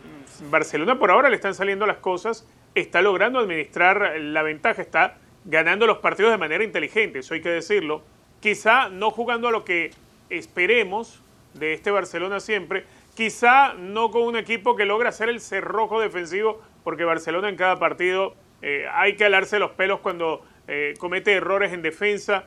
Barcelona 0.50 0.98
por 0.98 1.10
ahora 1.10 1.28
le 1.28 1.36
están 1.36 1.54
saliendo 1.54 1.86
las 1.86 1.96
cosas, 1.96 2.46
está 2.74 3.02
logrando 3.02 3.38
administrar 3.38 4.18
la 4.20 4.42
ventaja, 4.42 4.80
está 4.80 5.16
ganando 5.44 5.86
los 5.86 5.98
partidos 5.98 6.30
de 6.30 6.38
manera 6.38 6.62
inteligente, 6.62 7.18
eso 7.20 7.34
hay 7.34 7.42
que 7.42 7.50
decirlo. 7.50 8.02
Quizá 8.40 8.88
no 8.88 9.10
jugando 9.10 9.48
a 9.48 9.50
lo 9.50 9.64
que 9.64 9.90
esperemos, 10.30 11.21
de 11.54 11.74
este 11.74 11.90
Barcelona 11.90 12.40
siempre. 12.40 12.84
Quizá 13.14 13.74
no 13.74 14.10
con 14.10 14.22
un 14.22 14.36
equipo 14.36 14.76
que 14.76 14.86
logra 14.86 15.10
hacer 15.10 15.28
el 15.28 15.40
cerrojo 15.40 16.00
defensivo, 16.00 16.60
porque 16.84 17.04
Barcelona 17.04 17.48
en 17.48 17.56
cada 17.56 17.78
partido 17.78 18.34
eh, 18.62 18.86
hay 18.92 19.16
que 19.16 19.24
alarse 19.24 19.58
los 19.58 19.72
pelos 19.72 20.00
cuando 20.00 20.44
eh, 20.68 20.94
comete 20.98 21.32
errores 21.32 21.72
en 21.72 21.82
defensa, 21.82 22.44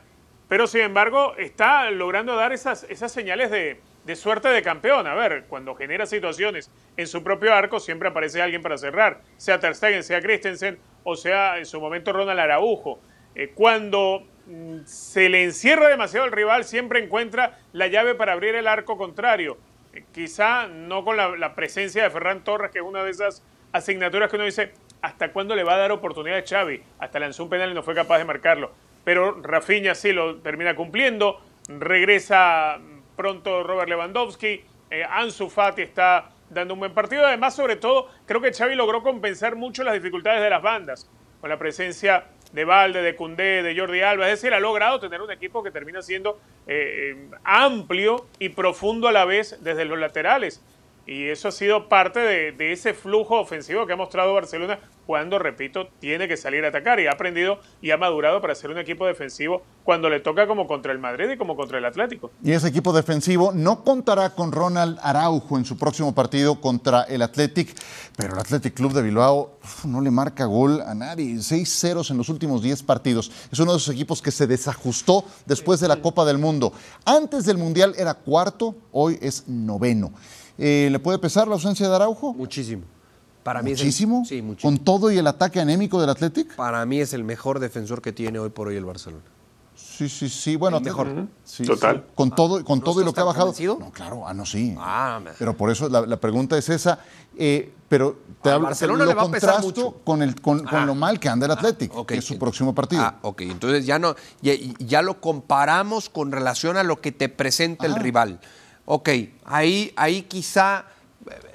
pero 0.47 0.67
sin 0.67 0.81
embargo 0.81 1.35
está 1.37 1.91
logrando 1.91 2.35
dar 2.35 2.53
esas, 2.53 2.83
esas 2.85 3.11
señales 3.11 3.51
de, 3.51 3.79
de, 4.05 4.15
suerte 4.15 4.47
de 4.47 4.61
campeón. 4.61 5.07
A 5.07 5.13
ver, 5.13 5.45
cuando 5.47 5.75
genera 5.75 6.05
situaciones 6.05 6.71
en 6.97 7.07
su 7.07 7.23
propio 7.23 7.53
arco, 7.53 7.79
siempre 7.79 8.09
aparece 8.09 8.41
alguien 8.41 8.61
para 8.61 8.77
cerrar, 8.77 9.21
sea 9.37 9.59
Ter 9.59 9.75
Stegen, 9.75 10.03
sea 10.03 10.21
Christensen 10.21 10.79
o 11.03 11.15
sea 11.15 11.57
en 11.59 11.65
su 11.65 11.79
momento 11.79 12.11
Ronald 12.11 12.39
Araujo. 12.39 12.99
Eh, 13.35 13.51
cuando 13.53 14.25
se 14.85 15.29
le 15.29 15.43
encierra 15.43 15.89
demasiado 15.89 16.25
al 16.25 16.31
rival, 16.31 16.65
siempre 16.65 17.03
encuentra 17.03 17.57
la 17.73 17.87
llave 17.87 18.15
para 18.15 18.33
abrir 18.33 18.55
el 18.55 18.67
arco 18.67 18.97
contrario. 18.97 19.57
Eh, 19.93 20.03
quizá 20.11 20.67
no 20.67 21.03
con 21.03 21.17
la, 21.17 21.55
presencia 21.55 22.03
de 22.03 22.09
Ferran 22.09 22.43
Torres, 22.43 22.71
que 22.71 22.79
es 22.79 22.85
una 22.85 23.03
de 23.03 23.11
esas 23.11 23.43
asignaturas 23.71 24.29
que 24.29 24.35
uno 24.35 24.45
dice, 24.45 24.73
¿hasta 25.01 25.31
cuándo 25.31 25.55
le 25.55 25.63
va 25.63 25.75
a 25.75 25.77
dar 25.77 25.91
oportunidad 25.91 26.37
a 26.37 26.43
Xavi? 26.45 26.81
Hasta 26.99 27.19
lanzó 27.19 27.43
un 27.43 27.49
penal 27.49 27.71
y 27.71 27.73
no 27.73 27.83
fue 27.83 27.95
capaz 27.95 28.17
de 28.19 28.25
marcarlo. 28.25 28.71
Pero 29.03 29.41
Rafinha 29.41 29.95
sí 29.95 30.11
lo 30.11 30.37
termina 30.37 30.75
cumpliendo. 30.75 31.41
regresa 31.67 32.79
pronto 33.15 33.63
Robert 33.63 33.89
Lewandowski, 33.89 34.63
eh, 34.91 35.03
Ansu 35.09 35.49
Fati 35.49 35.81
está 35.81 36.29
dando 36.49 36.73
un 36.73 36.79
buen 36.79 36.93
partido. 36.93 37.25
Además, 37.25 37.55
sobre 37.55 37.75
todo, 37.75 38.09
creo 38.25 38.41
que 38.41 38.53
Xavi 38.53 38.75
logró 38.75 39.01
compensar 39.01 39.55
mucho 39.55 39.83
las 39.83 39.93
dificultades 39.93 40.41
de 40.41 40.49
las 40.49 40.61
bandas 40.61 41.09
con 41.41 41.49
la 41.49 41.57
presencia 41.57 42.25
de 42.55 42.63
Valde, 42.63 43.01
de 43.01 43.15
Cundé, 43.15 43.61
de 43.61 43.77
Jordi 43.77 44.01
Alba. 44.01 44.29
Es 44.29 44.41
decir, 44.41 44.53
ha 44.53 44.59
logrado 44.61 44.99
tener 44.99 45.21
un 45.21 45.29
equipo 45.29 45.61
que 45.61 45.71
termina 45.71 46.01
siendo 46.01 46.39
eh, 46.65 47.17
eh, 47.17 47.35
amplio 47.43 48.25
y 48.39 48.49
profundo 48.49 49.09
a 49.09 49.11
la 49.11 49.25
vez 49.25 49.57
desde 49.61 49.83
los 49.83 49.99
laterales. 49.99 50.63
Y 51.07 51.27
eso 51.29 51.49
ha 51.49 51.51
sido 51.51 51.87
parte 51.87 52.19
de, 52.19 52.71
ese 52.71 52.93
flujo 52.93 53.39
ofensivo 53.39 53.85
que 53.85 53.93
ha 53.93 53.95
mostrado 53.95 54.33
Barcelona 54.33 54.79
cuando, 55.05 55.37
repito, 55.37 55.87
tiene 55.99 56.27
que 56.27 56.35
salir 56.35 56.65
a 56.65 56.69
atacar 56.69 56.99
y 56.99 57.05
ha 57.05 57.11
aprendido 57.11 57.59
y 57.79 57.91
ha 57.91 57.97
madurado 57.97 58.41
para 58.41 58.55
ser 58.55 58.71
un 58.71 58.79
equipo 58.79 59.05
defensivo 59.05 59.61
cuando 59.83 60.09
le 60.09 60.19
toca 60.19 60.47
como 60.47 60.65
contra 60.65 60.91
el 60.91 60.97
Madrid 60.97 61.29
y 61.29 61.37
como 61.37 61.55
contra 61.55 61.77
el 61.77 61.85
Atlético. 61.85 62.31
Y 62.43 62.53
ese 62.53 62.69
equipo 62.69 62.91
defensivo 62.91 63.51
no 63.53 63.83
contará 63.83 64.31
con 64.31 64.51
Ronald 64.51 64.97
Araujo 65.03 65.59
en 65.59 65.65
su 65.65 65.77
próximo 65.77 66.15
partido 66.15 66.59
contra 66.59 67.03
el 67.03 67.21
Athletic, 67.21 67.79
pero 68.17 68.33
el 68.33 68.39
Athletic 68.39 68.73
Club 68.73 68.93
de 68.93 69.03
Bilbao 69.03 69.59
no 69.83 70.01
le 70.01 70.09
marca 70.09 70.45
gol 70.45 70.81
a 70.81 70.95
nadie. 70.95 71.39
Seis 71.43 71.69
ceros 71.79 72.09
en 72.09 72.17
los 72.17 72.29
últimos 72.29 72.63
diez 72.63 72.81
partidos. 72.81 73.31
Es 73.51 73.59
uno 73.59 73.73
de 73.73 73.77
esos 73.77 73.93
equipos 73.93 74.23
que 74.23 74.31
se 74.31 74.47
desajustó 74.47 75.23
después 75.45 75.79
de 75.79 75.87
la 75.87 75.97
Copa 75.97 76.25
del 76.25 76.39
Mundo. 76.39 76.73
Antes 77.05 77.45
del 77.45 77.59
Mundial 77.59 77.93
era 77.95 78.15
cuarto, 78.15 78.75
hoy 78.91 79.19
es 79.21 79.47
noveno. 79.47 80.11
Eh, 80.57 80.89
¿Le 80.91 80.99
puede 80.99 81.19
pesar 81.19 81.47
la 81.47 81.55
ausencia 81.55 81.87
de 81.87 81.95
Araujo? 81.95 82.33
Muchísimo. 82.33 82.83
Para 83.43 83.61
¿Muchísimo? 83.61 84.21
Mí 84.21 84.25
sí, 84.25 84.41
muchísimo. 84.41 84.75
¿Con 84.75 84.83
todo 84.83 85.11
y 85.11 85.17
el 85.17 85.27
ataque 85.27 85.59
anémico 85.59 86.01
del 86.01 86.09
Athletic? 86.09 86.55
Para 86.55 86.85
mí 86.85 86.99
es 86.99 87.13
el 87.13 87.23
mejor 87.23 87.59
defensor 87.59 88.01
que 88.01 88.11
tiene 88.11 88.39
hoy 88.39 88.49
por 88.49 88.67
hoy 88.69 88.75
el 88.75 88.85
Barcelona. 88.85 89.23
Sí, 89.75 90.09
sí, 90.09 90.29
sí. 90.29 90.55
Bueno, 90.55 90.79
mejor. 90.79 91.27
Total. 91.65 92.05
Con 92.15 92.31
todo, 92.31 92.63
con 92.63 92.81
todo 92.81 93.01
y 93.01 93.05
lo 93.05 93.13
que 93.13 93.21
ha 93.21 93.25
bajado. 93.25 93.53
No, 93.79 93.91
claro, 93.91 94.27
ah, 94.27 94.33
no, 94.33 94.45
sí. 94.45 94.75
Ah, 94.77 95.21
pero 95.37 95.55
por 95.55 95.69
eso 95.69 95.87
la, 95.89 96.17
pregunta 96.17 96.57
es 96.57 96.69
esa. 96.69 96.99
Eh, 97.37 97.73
pero 97.87 98.17
te 98.41 98.49
hablo, 98.49 98.67
Barcelona 98.67 99.05
le 99.05 99.13
va 99.13 99.23
a 99.23 99.31
pesar 99.31 99.61
mucho. 99.61 99.99
con, 100.03 100.21
el, 100.21 100.39
con, 100.41 100.65
ah. 100.67 100.85
lo 100.85 100.95
mal 100.95 101.19
que 101.19 101.29
anda 101.29 101.45
el 101.45 101.51
Athletic, 101.51 101.91
ah, 101.95 102.03
que 102.07 102.15
es 102.17 102.25
su 102.25 102.39
próximo 102.39 102.73
partido. 102.73 103.03
Ah, 103.03 103.19
ok. 103.21 103.41
Entonces 103.41 103.85
ya, 103.85 103.99
no, 103.99 104.15
ya, 104.41 105.01
lo 105.01 105.21
comparamos 105.21 106.09
con 106.09 106.31
relación 106.31 106.77
a 106.77 106.83
lo 106.83 106.99
que 106.99 107.11
te 107.11 107.29
presenta 107.29 107.85
el 107.85 107.95
rival. 107.95 108.39
Ok, 108.85 109.09
ahí, 109.45 109.91
ahí 109.95 110.23
quizá 110.23 110.85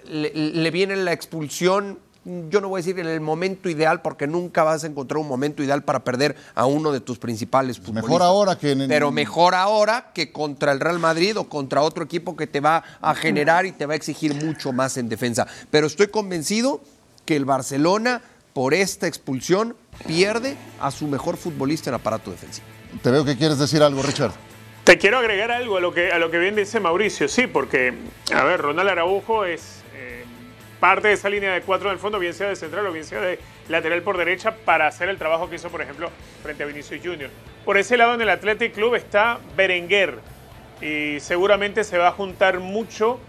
le, 0.07 0.71
viene 0.71 0.97
la 0.97 1.13
expulsión 1.13 1.99
yo 2.51 2.61
no 2.61 2.69
voy 2.69 2.81
a 2.81 2.83
decir 2.85 3.01
en 3.01 3.07
el 3.07 3.21
momento 3.21 3.71
ideal, 3.71 4.03
porque 4.03 4.27
nunca 4.27 4.63
vas 4.63 4.85
a 4.85 4.87
encontrar 4.87 5.19
un 5.19 5.27
momento 5.27 5.63
ideal 5.63 5.83
para 5.83 6.05
perder 6.05 6.37
a 6.55 6.67
uno 6.67 6.93
de 6.93 7.01
tus 7.01 7.19
principales 7.19 7.79
futbolistas. 7.79 8.05
Mejor 8.05 8.23
ahora 8.23 8.59
que 8.59 8.73
en 8.73 8.89
Pero 8.89 9.11
mejor 9.11 9.55
ahora 9.55 10.11
que 10.13 10.31
contra 10.31 10.73
el 10.73 10.81
Real 10.81 10.99
Madrid 10.99 11.39
o 11.39 11.49
contra 11.49 11.81
otro 11.81 12.05
equipo 12.05 12.37
que 12.37 12.47
te 12.47 12.61
va 12.61 12.85
a 13.01 13.15
generar 13.15 13.65
y 13.65 13.73
te 13.73 13.87
va 13.87 13.95
a 13.95 13.97
exigir 13.97 14.35
mucho 14.35 14.71
más 14.73 14.99
en 14.99 15.09
defensa. 15.09 15.47
Pero 15.71 15.87
estoy 15.87 16.09
convencido 16.09 16.83
que 17.25 17.37
el 17.37 17.47
Barcelona, 17.47 18.21
por 18.53 18.75
esta 18.75 19.07
expulsión, 19.07 19.75
pierde 20.07 20.59
a 20.79 20.91
su 20.91 21.07
mejor 21.07 21.39
futbolista 21.39 21.89
en 21.89 21.95
aparato 21.95 22.31
defensivo. 22.31 22.67
Te 23.03 23.11
veo 23.11 23.25
que 23.25 23.37
quieres 23.39 23.59
decir 23.59 23.83
algo, 23.83 24.03
Richard. 24.03 24.50
Te 24.91 24.99
quiero 24.99 25.19
agregar 25.19 25.53
algo 25.53 25.77
a 25.77 25.81
lo 25.81 25.95
que, 25.95 26.11
a 26.11 26.19
lo 26.19 26.33
que 26.33 26.39
bien 26.41 26.57
dice 26.57 26.81
Mauricio, 26.81 27.29
sí, 27.29 27.47
porque, 27.47 27.95
a 28.35 28.43
ver, 28.43 28.61
Ronald 28.61 28.89
Araujo 28.89 29.45
es 29.45 29.85
eh, 29.95 30.25
parte 30.81 31.07
de 31.07 31.15
esa 31.15 31.31
línea 31.31 31.55
de 31.55 31.61
cuatro 31.63 31.91
del 31.91 32.01
fondo, 32.01 32.19
bien 32.19 32.35
sea 32.35 32.49
de 32.49 32.57
central 32.57 32.89
o 32.89 32.93
bien 32.93 33.05
sea 33.05 33.21
de 33.21 33.39
lateral 33.69 34.03
por 34.03 34.19
derecha, 34.19 34.57
para 34.65 34.89
hacer 34.89 35.09
el 35.09 35.17
trabajo 35.17 35.49
que 35.49 35.55
hizo, 35.55 35.69
por 35.69 35.81
ejemplo, 35.81 36.11
frente 36.43 36.65
a 36.65 36.67
Vinicius 36.67 37.01
Junior. 37.05 37.31
Por 37.65 37.79
ese 37.79 37.97
lado, 37.97 38.15
en 38.15 38.21
el 38.23 38.31
Athletic 38.31 38.75
Club 38.75 38.97
está 38.97 39.39
Berenguer, 39.57 40.19
y 40.83 41.21
seguramente 41.21 41.85
se 41.85 41.97
va 41.97 42.09
a 42.09 42.13
juntar 42.13 42.59
mucho 42.59 43.21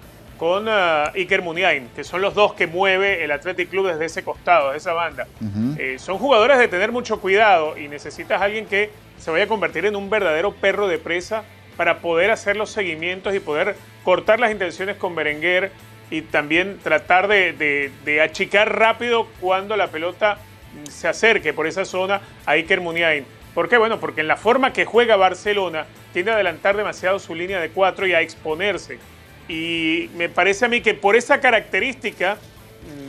con 0.42 0.68
uh, 0.68 1.14
Iker 1.14 1.44
Muniain, 1.44 1.90
que 1.96 2.04
son 2.04 2.20
los 2.20 2.34
dos 2.34 2.56
que 2.56 2.66
mueve 2.66 3.24
el 3.24 3.30
Athletic 3.30 3.70
Club 3.70 3.90
desde 3.90 4.06
ese 4.06 4.24
costado, 4.24 4.72
de 4.72 4.78
esa 4.80 4.92
banda. 4.92 5.28
Eh, 5.78 5.98
son 6.00 6.18
jugadores 6.18 6.58
de 6.58 6.68
tener 6.68 6.92
mucho 6.92 7.22
cuidado 7.22 7.78
y 7.78 7.88
necesitas 7.88 8.42
a 8.42 8.46
alguien 8.46 8.66
que 8.66 8.90
se 9.20 9.30
vaya 9.30 9.44
a 9.44 9.48
convertir 9.48 9.86
en 9.86 9.96
un 9.96 10.10
verdadero 10.10 10.52
perro 10.52 10.88
de 10.88 10.98
presa 10.98 11.44
para 11.78 12.00
poder 12.00 12.32
hacer 12.32 12.58
los 12.58 12.72
seguimientos 12.72 13.36
y 13.36 13.40
poder 13.40 13.76
cortar 14.04 14.40
las 14.40 14.50
intenciones 14.50 14.96
con 14.96 15.14
Berenguer 15.14 15.72
y 16.10 16.24
también 16.24 16.80
tratar 16.82 17.28
de, 17.28 18.20
achicar 18.24 18.76
rápido 18.76 19.28
cuando 19.42 19.78
la 19.78 19.90
pelota 19.90 20.40
se 20.90 21.08
acerque 21.08 21.54
por 21.54 21.68
esa 21.68 21.86
zona 21.86 22.20
a 22.48 22.54
Iker 22.54 22.82
Muniain. 22.82 23.26
¿Por 23.54 23.70
qué? 23.70 23.78
Bueno, 23.78 24.00
porque 24.00 24.22
en 24.22 24.28
la 24.28 24.38
forma 24.38 24.74
que 24.74 24.86
juega 24.86 25.18
Barcelona 25.18 25.86
tiende 26.14 26.32
a 26.32 26.34
adelantar 26.34 26.76
demasiado 26.76 27.20
su 27.20 27.36
línea 27.36 27.60
de 27.60 27.70
cuatro 27.70 28.08
y 28.08 28.14
a 28.14 28.22
exponerse. 28.22 28.98
Y 29.52 30.10
me 30.16 30.30
parece 30.30 30.64
a 30.64 30.70
mí 30.70 30.80
que 30.80 30.94
por 30.94 31.18
esa 31.18 31.42
característica 31.42 32.38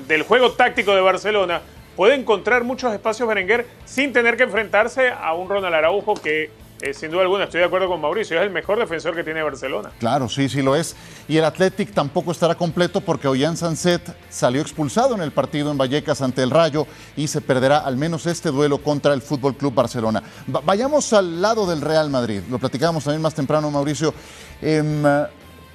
del 0.08 0.24
juego 0.24 0.50
táctico 0.52 0.92
de 0.92 1.00
Barcelona, 1.00 1.62
puede 1.94 2.16
encontrar 2.16 2.64
muchos 2.64 2.92
espacios 2.92 3.28
Berenguer 3.28 3.64
sin 3.84 4.12
tener 4.12 4.36
que 4.36 4.42
enfrentarse 4.42 5.10
a 5.10 5.34
un 5.34 5.48
Ronald 5.48 5.72
Araujo 5.72 6.14
que 6.14 6.50
eh, 6.80 6.94
sin 6.94 7.12
duda 7.12 7.22
alguna, 7.22 7.44
estoy 7.44 7.60
de 7.60 7.66
acuerdo 7.66 7.86
con 7.86 8.00
Mauricio, 8.00 8.36
es 8.36 8.42
el 8.42 8.50
mejor 8.50 8.76
defensor 8.76 9.14
que 9.14 9.22
tiene 9.22 9.40
Barcelona. 9.40 9.92
Claro, 10.00 10.28
sí, 10.28 10.48
sí 10.48 10.62
lo 10.62 10.74
es. 10.74 10.96
Y 11.28 11.36
el 11.36 11.44
Athletic 11.44 11.92
tampoco 11.92 12.32
estará 12.32 12.56
completo 12.56 13.00
porque 13.00 13.28
Ollán 13.28 13.56
Sanset 13.56 14.02
salió 14.28 14.60
expulsado 14.60 15.14
en 15.14 15.22
el 15.22 15.30
partido 15.30 15.70
en 15.70 15.78
Vallecas 15.78 16.22
ante 16.22 16.42
el 16.42 16.50
Rayo 16.50 16.88
y 17.16 17.28
se 17.28 17.40
perderá 17.40 17.78
al 17.78 17.96
menos 17.96 18.26
este 18.26 18.50
duelo 18.50 18.78
contra 18.78 19.14
el 19.14 19.22
Fútbol 19.22 19.54
Club 19.54 19.74
Barcelona. 19.74 20.24
vayamos 20.64 21.12
al 21.12 21.40
lado 21.40 21.68
del 21.68 21.82
Real 21.82 22.10
Madrid. 22.10 22.40
Lo 22.50 22.58
platicábamos 22.58 23.04
también 23.04 23.22
más 23.22 23.34
temprano, 23.34 23.70
Mauricio. 23.70 24.12
Em, 24.60 25.04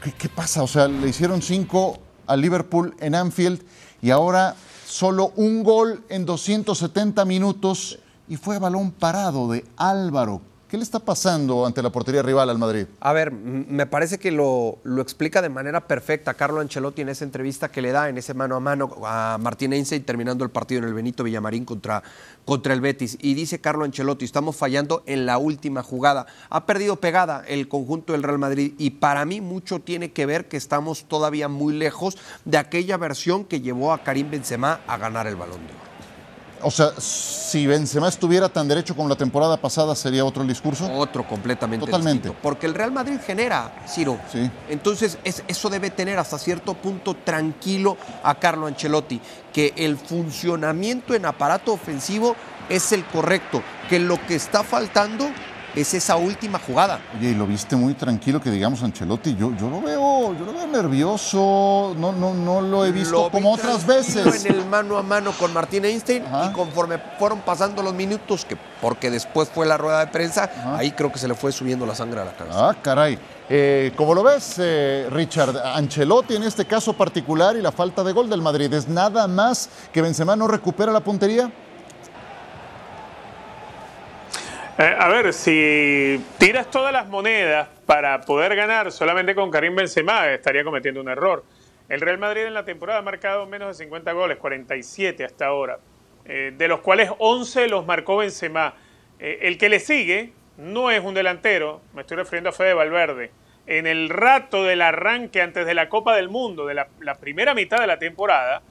¿qué, 0.04 0.12
¿Qué 0.12 0.30
pasa? 0.30 0.64
O 0.64 0.68
sea, 0.68 0.88
le 0.88 1.10
hicieron 1.10 1.42
cinco 1.42 2.00
al 2.26 2.42
Liverpool 2.42 2.96
en 3.00 3.16
Anfield 3.16 3.64
y 4.02 4.12
ahora 4.12 4.56
solo 4.86 5.32
un 5.36 5.64
gol 5.64 6.04
en 6.10 6.26
270 6.26 7.26
minutos 7.26 8.00
y 8.28 8.38
fue 8.38 8.60
balón 8.60 8.92
parado 8.92 9.50
de 9.50 9.66
Álvaro. 9.78 10.42
¿Qué 10.68 10.76
le 10.76 10.84
está 10.84 11.00
pasando 11.00 11.66
ante 11.66 11.82
la 11.82 11.94
portería 11.94 12.22
rival 12.22 12.50
al 12.50 12.58
Madrid? 12.58 12.88
A 13.00 13.14
ver, 13.14 13.32
me 13.32 13.86
parece 13.86 14.20
que 14.20 14.32
lo, 14.32 14.80
lo, 14.84 15.02
explica 15.02 15.42
de 15.42 15.48
manera 15.48 15.88
perfecta 15.88 16.34
Carlo 16.34 16.60
Ancelotti 16.60 17.04
en 17.04 17.08
esa 17.08 17.24
entrevista 17.24 17.72
que 17.72 17.82
le 17.82 17.94
da 17.94 18.10
en 18.10 18.18
ese 18.18 18.34
mano 18.34 18.58
a 18.58 18.60
mano 18.60 18.92
a 19.06 19.38
Martín 19.40 19.72
y 19.72 19.84
terminando 20.02 20.44
el 20.44 20.50
partido 20.50 20.80
en 20.80 20.90
el 20.90 20.94
Benito 20.94 21.24
Villamarín 21.24 21.64
contra, 21.64 22.04
contra 22.44 22.74
el 22.74 22.82
Betis. 22.82 23.18
Y 23.22 23.34
dice 23.34 23.62
Carlo 23.62 23.86
Ancelotti, 23.86 24.26
estamos 24.26 24.58
fallando 24.58 25.04
en 25.06 25.26
la 25.26 25.38
última 25.38 25.84
jugada. 25.84 26.26
Ha 26.50 26.66
perdido 26.66 26.98
pegada 26.98 27.46
el 27.48 27.70
conjunto 27.70 28.12
del 28.12 28.24
Real 28.24 28.38
Madrid 28.38 28.74
y 28.78 28.90
para 28.90 29.24
mí 29.24 29.40
mucho 29.40 29.80
tiene 29.80 30.12
que 30.12 30.26
ver 30.26 30.50
que 30.50 30.58
estamos 30.58 31.06
todavía 31.06 31.48
muy 31.48 31.76
lejos 31.76 32.18
de 32.44 32.58
aquella 32.58 32.98
versión 32.98 33.46
que 33.46 33.62
llevó 33.62 33.94
a 33.94 34.04
Karim 34.04 34.32
Benzema 34.32 34.82
a 34.86 34.98
ganar 34.98 35.28
el 35.28 35.38
balón 35.38 35.66
de 35.66 35.74
oro. 35.74 35.87
O 36.62 36.72
sea, 36.72 36.92
si 36.98 37.68
Benzema 37.68 38.08
estuviera 38.08 38.50
tan 38.50 38.68
derecho 38.68 38.96
como 38.96 39.10
la 39.10 39.16
temporada 39.16 39.58
pasada, 39.58 39.96
¿sería 39.96 40.26
otro 40.26 40.42
el 40.42 40.48
discurso? 40.48 40.92
Otro, 40.92 41.28
completamente 41.28 41.86
Totalmente. 41.86 42.32
porque 42.42 42.66
el 42.66 42.74
Real 42.74 42.92
Madrid 42.92 43.20
genera, 43.26 43.84
Ciro. 43.88 44.20
Sí. 44.32 44.50
Entonces, 44.70 45.18
eso 45.24 45.70
debe 45.70 45.90
tener 45.90 46.20
hasta 46.20 46.38
cierto 46.38 46.74
punto 46.74 47.16
tranquilo 47.16 47.98
a 48.24 48.36
Carlo 48.36 48.68
Ancelotti, 48.68 49.22
que 49.54 49.74
el 49.78 49.98
funcionamiento 49.98 51.14
en 51.14 51.26
aparato 51.26 51.74
ofensivo 51.74 52.36
es 52.70 52.92
el 52.92 53.06
correcto, 53.06 53.62
que 53.90 54.00
lo 54.00 54.20
que 54.26 54.36
está 54.36 54.64
faltando 54.64 55.30
es 55.76 55.94
esa 55.94 56.16
última 56.16 56.60
jugada. 56.60 57.00
Oye, 57.18 57.32
y 57.32 57.36
lo 57.36 57.46
viste 57.46 57.76
muy 57.76 57.94
tranquilo 57.94 58.42
que 58.42 58.50
digamos 58.50 58.82
Ancelotti, 58.84 59.36
yo, 59.36 59.56
yo 59.56 59.70
lo 59.70 59.82
veo, 59.82 60.34
yo 60.38 60.46
lo 60.46 60.54
veo 60.54 60.68
nervioso, 60.68 61.96
no, 61.98 62.12
no, 62.12 62.34
no 62.34 62.62
lo 62.62 62.86
he 62.86 62.92
visto 62.92 63.30
como 63.30 63.54
otras 63.54 63.86
veces. 63.86 64.46
En 64.46 64.56
el 64.56 64.66
mano 64.66 64.98
a 64.98 65.04
mano 65.04 65.32
con 65.34 65.54
Martín 65.54 65.86
Einstein 65.86 66.24
y 66.48 66.54
conforme 66.54 66.98
fueron 67.20 67.42
pasando 67.42 67.84
los 67.84 67.94
minutos, 67.94 68.46
que 68.46 68.58
porque 68.82 69.10
después 69.10 69.50
fue 69.50 69.66
la 69.66 69.78
rueda 69.78 70.00
de 70.00 70.08
prensa, 70.08 70.50
ahí 70.78 70.92
creo 70.92 71.12
que 71.12 71.20
se 71.20 71.28
le 71.28 71.36
fue 71.36 71.52
subiendo 71.52 71.86
la 71.86 71.96
sangre 71.96 72.22
a 72.22 72.26
la 72.26 72.36
cabeza. 72.36 72.70
Ah, 72.70 72.76
caray. 72.82 73.18
Eh, 73.50 73.94
como 73.96 74.14
lo 74.14 74.24
ves, 74.24 74.56
eh, 74.58 75.08
Richard, 75.10 75.56
Ancelotti 75.58 76.36
en 76.36 76.44
este 76.44 76.66
caso 76.66 76.92
particular 76.94 77.56
y 77.56 77.62
la 77.62 77.72
falta 77.72 78.04
de 78.04 78.12
gol 78.12 78.30
del 78.30 78.42
Madrid, 78.42 78.74
¿es 78.74 78.90
nada 78.90 79.26
más 79.28 79.70
que 79.94 80.02
Benzema 80.02 80.36
no 80.36 80.48
recupera 80.48 80.92
la 80.92 81.00
puntería? 81.00 81.50
Eh, 84.80 84.96
a 84.96 85.08
ver, 85.08 85.34
si 85.34 86.24
tiras 86.38 86.70
todas 86.70 86.94
las 86.94 87.08
monedas 87.08 87.68
para 87.88 88.22
poder 88.22 88.56
ganar 88.56 88.92
solamente 88.92 89.34
con 89.34 89.50
Karim 89.50 89.76
Benzema, 89.76 90.32
estaría 90.32 90.64
cometiendo 90.64 91.02
un 91.02 91.10
error. 91.10 91.44
El 91.90 92.00
Real 92.00 92.20
Madrid 92.20 92.44
en 92.44 92.54
la 92.54 92.64
temporada 92.64 93.00
ha 93.00 93.02
marcado 93.02 93.48
menos 93.48 93.70
de 93.70 93.86
50 93.86 94.12
goles, 94.12 94.38
47 94.38 95.26
hasta 95.26 95.48
ahora, 95.48 95.80
eh, 96.26 96.54
de 96.56 96.68
los 96.68 96.82
cuales 96.82 97.10
11 97.18 97.70
los 97.70 97.88
marcó 97.88 98.18
Benzema. 98.18 98.76
Eh, 99.18 99.40
el 99.44 99.58
que 99.58 99.70
le 99.70 99.80
sigue 99.80 100.34
no 100.58 100.92
es 100.92 101.04
un 101.04 101.16
delantero, 101.16 101.82
me 101.96 102.02
estoy 102.02 102.18
refiriendo 102.18 102.52
a 102.52 102.54
Fede 102.54 102.76
Valverde. 102.76 103.32
En 103.66 103.88
el 103.88 104.10
rato 104.10 104.64
del 104.64 104.84
arranque 104.84 105.42
antes 105.42 105.66
de 105.66 105.74
la 105.74 105.90
Copa 105.90 106.16
del 106.16 106.30
Mundo, 106.30 106.68
de 106.68 106.76
la, 106.76 106.88
la 107.00 107.16
primera 107.16 107.56
mitad 107.56 107.80
de 107.80 107.88
la 107.88 107.98
temporada, 107.98 108.62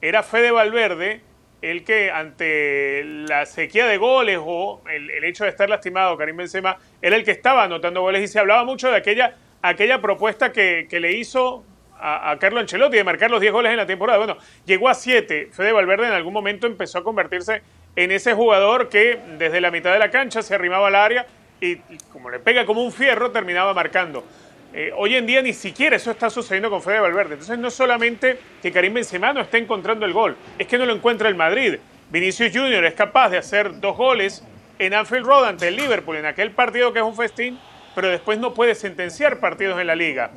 era 0.00 0.22
Fede 0.22 0.52
Valverde 0.52 1.20
el 1.62 1.84
que 1.84 2.10
ante 2.10 3.02
la 3.04 3.46
sequía 3.46 3.86
de 3.86 3.96
goles 3.96 4.38
o 4.40 4.82
el, 4.90 5.24
hecho 5.24 5.44
de 5.44 5.50
estar 5.50 5.68
lastimado 5.68 6.16
Karim 6.16 6.36
Benzema 6.36 6.78
era 7.02 7.16
el 7.16 7.24
que 7.24 7.30
estaba 7.32 7.64
anotando 7.64 8.00
goles 8.00 8.22
y 8.22 8.28
se 8.28 8.38
hablaba 8.38 8.64
mucho 8.64 8.90
de 8.90 8.96
aquella, 8.96 9.36
aquella 9.62 10.00
propuesta 10.00 10.52
que, 10.52 10.86
le 10.90 11.12
hizo 11.12 11.64
a, 11.98 12.30
a, 12.30 12.38
Carlo 12.38 12.60
Ancelotti 12.60 12.96
de 12.96 13.04
marcar 13.04 13.30
los 13.30 13.40
10 13.40 13.52
goles 13.52 13.70
en 13.70 13.76
la 13.76 13.86
temporada. 13.86 14.18
Bueno, 14.18 14.38
llegó 14.64 14.88
a 14.88 14.94
7. 14.94 15.50
Fede 15.52 15.72
Valverde 15.72 16.06
en 16.06 16.12
algún 16.14 16.32
momento 16.32 16.66
empezó 16.66 16.98
a 16.98 17.04
convertirse 17.04 17.62
en 17.96 18.10
ese 18.10 18.34
jugador 18.34 18.88
que 18.88 19.18
desde 19.38 19.60
la 19.60 19.70
mitad 19.70 19.92
de 19.92 19.98
la 19.98 20.10
cancha 20.10 20.42
se 20.42 20.54
arrimaba 20.54 20.88
al 20.88 20.94
área 20.94 21.26
y 21.60 21.76
como 22.12 22.30
le 22.30 22.38
pega 22.38 22.64
como 22.64 22.82
un 22.82 22.92
fierro 22.92 23.30
terminaba 23.30 23.74
marcando. 23.74 24.24
Eh, 24.72 24.92
hoy 24.96 25.16
en 25.16 25.26
día 25.26 25.42
ni 25.42 25.52
siquiera 25.52 25.96
eso 25.96 26.12
está 26.12 26.30
sucediendo 26.30 26.70
con 26.70 26.80
Fede 26.80 27.00
Valverde. 27.00 27.34
Entonces 27.34 27.58
no 27.58 27.70
solamente 27.70 28.38
que 28.62 28.70
Karim 28.70 28.94
Benzema 28.94 29.32
no 29.32 29.40
está 29.40 29.58
encontrando 29.58 30.06
el 30.06 30.12
gol, 30.12 30.36
es 30.58 30.66
que 30.66 30.78
no 30.78 30.86
lo 30.86 30.94
encuentra 30.94 31.28
el 31.28 31.34
Madrid. 31.34 31.76
Vinicius 32.10 32.52
Junior 32.52 32.84
es 32.84 32.94
capaz 32.94 33.30
de 33.30 33.38
hacer 33.38 33.80
dos 33.80 33.96
goles 33.96 34.44
en 34.78 34.94
Anfield 34.94 35.26
Road 35.26 35.48
ante 35.48 35.68
el 35.68 35.76
Liverpool 35.76 36.16
en 36.16 36.26
aquel 36.26 36.52
partido 36.52 36.92
que 36.92 37.00
es 37.00 37.04
un 37.04 37.16
festín, 37.16 37.58
pero 37.94 38.08
después 38.08 38.38
no 38.38 38.54
puede 38.54 38.74
sentenciar 38.74 39.40
partidos 39.40 39.80
en 39.80 39.86
la 39.86 39.96
liga. 39.96 40.30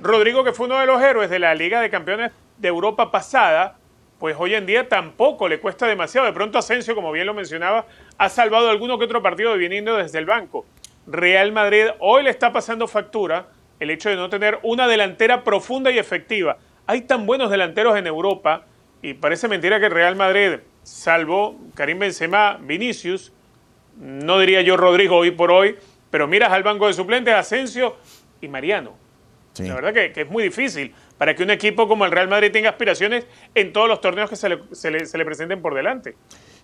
Rodrigo, 0.00 0.44
que 0.44 0.52
fue 0.52 0.66
uno 0.66 0.80
de 0.80 0.86
los 0.86 1.02
héroes 1.02 1.30
de 1.30 1.38
la 1.38 1.54
Liga 1.54 1.80
de 1.80 1.90
Campeones 1.90 2.32
de 2.56 2.68
Europa 2.68 3.10
pasada, 3.10 3.76
pues 4.18 4.36
hoy 4.38 4.54
en 4.54 4.64
día 4.64 4.88
tampoco 4.88 5.48
le 5.48 5.60
cuesta 5.60 5.86
demasiado. 5.86 6.26
De 6.26 6.32
pronto 6.32 6.58
Asensio, 6.58 6.94
como 6.94 7.12
bien 7.12 7.26
lo 7.26 7.34
mencionaba, 7.34 7.86
ha 8.16 8.28
salvado 8.30 8.70
alguno 8.70 8.98
que 8.98 9.04
otro 9.04 9.22
partido 9.22 9.54
viniendo 9.56 9.96
desde 9.96 10.18
el 10.18 10.24
banco. 10.24 10.64
Real 11.06 11.52
Madrid 11.52 11.86
hoy 11.98 12.22
le 12.22 12.30
está 12.30 12.52
pasando 12.52 12.88
factura 12.88 13.46
el 13.80 13.90
hecho 13.90 14.08
de 14.08 14.16
no 14.16 14.28
tener 14.28 14.58
una 14.62 14.86
delantera 14.86 15.44
profunda 15.44 15.90
y 15.90 15.98
efectiva. 15.98 16.58
Hay 16.86 17.02
tan 17.02 17.26
buenos 17.26 17.50
delanteros 17.50 17.96
en 17.96 18.06
Europa 18.06 18.66
y 19.02 19.14
parece 19.14 19.48
mentira 19.48 19.80
que 19.80 19.86
el 19.86 19.92
Real 19.92 20.16
Madrid, 20.16 20.58
salvo 20.82 21.56
Karim 21.74 21.98
Benzema, 21.98 22.58
Vinicius, 22.60 23.32
no 23.98 24.38
diría 24.38 24.62
yo 24.62 24.76
Rodrigo 24.76 25.16
hoy 25.16 25.30
por 25.30 25.50
hoy, 25.50 25.76
pero 26.10 26.26
miras 26.26 26.52
al 26.52 26.62
banco 26.62 26.86
de 26.86 26.94
suplentes, 26.94 27.34
Asensio 27.34 27.96
y 28.40 28.48
Mariano. 28.48 28.92
La 29.58 29.74
verdad 29.76 29.92
que, 29.92 30.20
es 30.20 30.28
muy 30.28 30.42
difícil 30.42 30.92
para 31.16 31.36
que 31.36 31.44
un 31.44 31.50
equipo 31.50 31.86
como 31.86 32.04
el 32.04 32.10
Real 32.10 32.26
Madrid 32.26 32.50
tenga 32.50 32.70
aspiraciones 32.70 33.24
en 33.54 33.72
todos 33.72 33.88
los 33.88 34.00
torneos 34.00 34.28
que 34.28 34.36
se 34.36 35.18
le 35.18 35.24
presenten 35.24 35.62
por 35.62 35.74
delante 35.74 36.16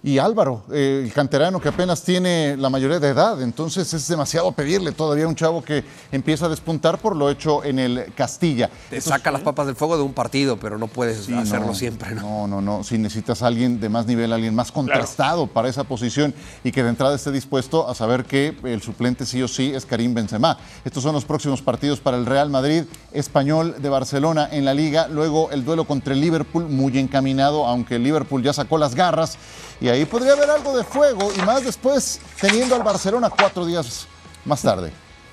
y 0.02 0.16
Álvaro, 0.16 0.62
eh, 0.73 1.02
el 1.04 1.12
canterano 1.12 1.61
que 1.61 1.69
apenas 1.69 2.02
tiene 2.02 2.57
la 2.57 2.71
mayoría 2.71 2.99
de 2.99 3.09
edad. 3.09 3.42
Entonces 3.42 3.92
es 3.92 4.09
demasiado 4.09 4.50
pedirle 4.52 4.92
todavía 4.92 5.26
a 5.26 5.28
un 5.28 5.35
chavo 5.35 5.62
que 5.62 5.85
empieza 6.11 6.47
a 6.47 6.49
despuntar 6.49 6.99
por 6.99 7.14
lo 7.14 7.28
hecho 7.28 7.62
en 7.64 7.78
el 7.78 8.12
Castilla. 8.14 8.71
Te 8.88 9.00
saca 9.00 9.30
las 9.30 9.42
papas 9.42 9.66
del 9.66 9.76
fuego 9.76 9.99
de 9.99 10.02
un 10.02 10.14
partido, 10.14 10.57
pero 10.59 10.78
no 10.78 10.87
puedes 10.87 11.28
hacerlo 11.28 11.75
siempre. 11.75 12.14
¿no? 12.14 12.47
no, 12.47 12.62
no, 12.62 12.83
Si 12.83 12.97
necesitas 12.97 13.42
a 13.42 13.49
alguien 13.49 13.78
de 13.78 13.90
más 13.90 14.07
nivel, 14.07 14.33
alguien 14.33 14.54
más 14.54 14.73
contrastado 14.73 15.47
para 15.47 15.69
esa 15.69 15.85
posición 15.85 16.35
y 16.64 16.73
que 16.73 16.83
de 16.83 16.88
entrada 16.88 17.14
esté 17.14 17.30
dispuesto 17.30 17.87
a 17.87 17.95
saber 17.95 18.25
que 18.25 18.57
el 18.64 18.80
suplente 18.80 19.26
sí 19.26 19.42
o 19.42 19.49
sí 19.49 19.73
es 19.75 19.85
Karim 19.85 20.14
Benzema. 20.14 20.57
Estos 20.83 21.02
son 21.02 21.12
los 21.12 21.26
próximos 21.26 21.61
partidos 21.61 22.00
para 22.00 22.16
el 22.16 22.25
Real 22.25 22.49
Madrid, 22.49 22.85
Español 23.12 23.76
de 23.78 23.88
Barcelona 23.90 24.49
en 24.50 24.64
la 24.64 24.73
Liga. 24.73 25.09
Luego 25.09 25.50
el 25.50 25.62
duelo 25.62 25.85
contra 25.85 26.14
el 26.14 26.21
Liverpool, 26.23 26.69
muy 26.69 26.97
encaminado, 26.99 27.66
aunque 27.66 27.97
el 27.97 28.02
Liverpool 28.02 28.42
ya 28.42 28.54
sacó 28.54 28.78
las 28.78 28.95
garras. 28.95 29.37
Y 29.80 29.89
ahí 29.90 30.04
podría 30.04 30.32
haber 30.32 30.50
algo 30.50 30.76
de 30.76 30.85
fuego 30.85 31.32
y 31.37 31.40
más 31.42 31.64
después 31.64 32.20
teniendo 32.40 32.75
al 32.75 32.82
Barcelona 32.82 33.30
cuatro 33.30 33.66
días 33.66 34.06
más 34.44 34.62
tarde. 34.62 34.92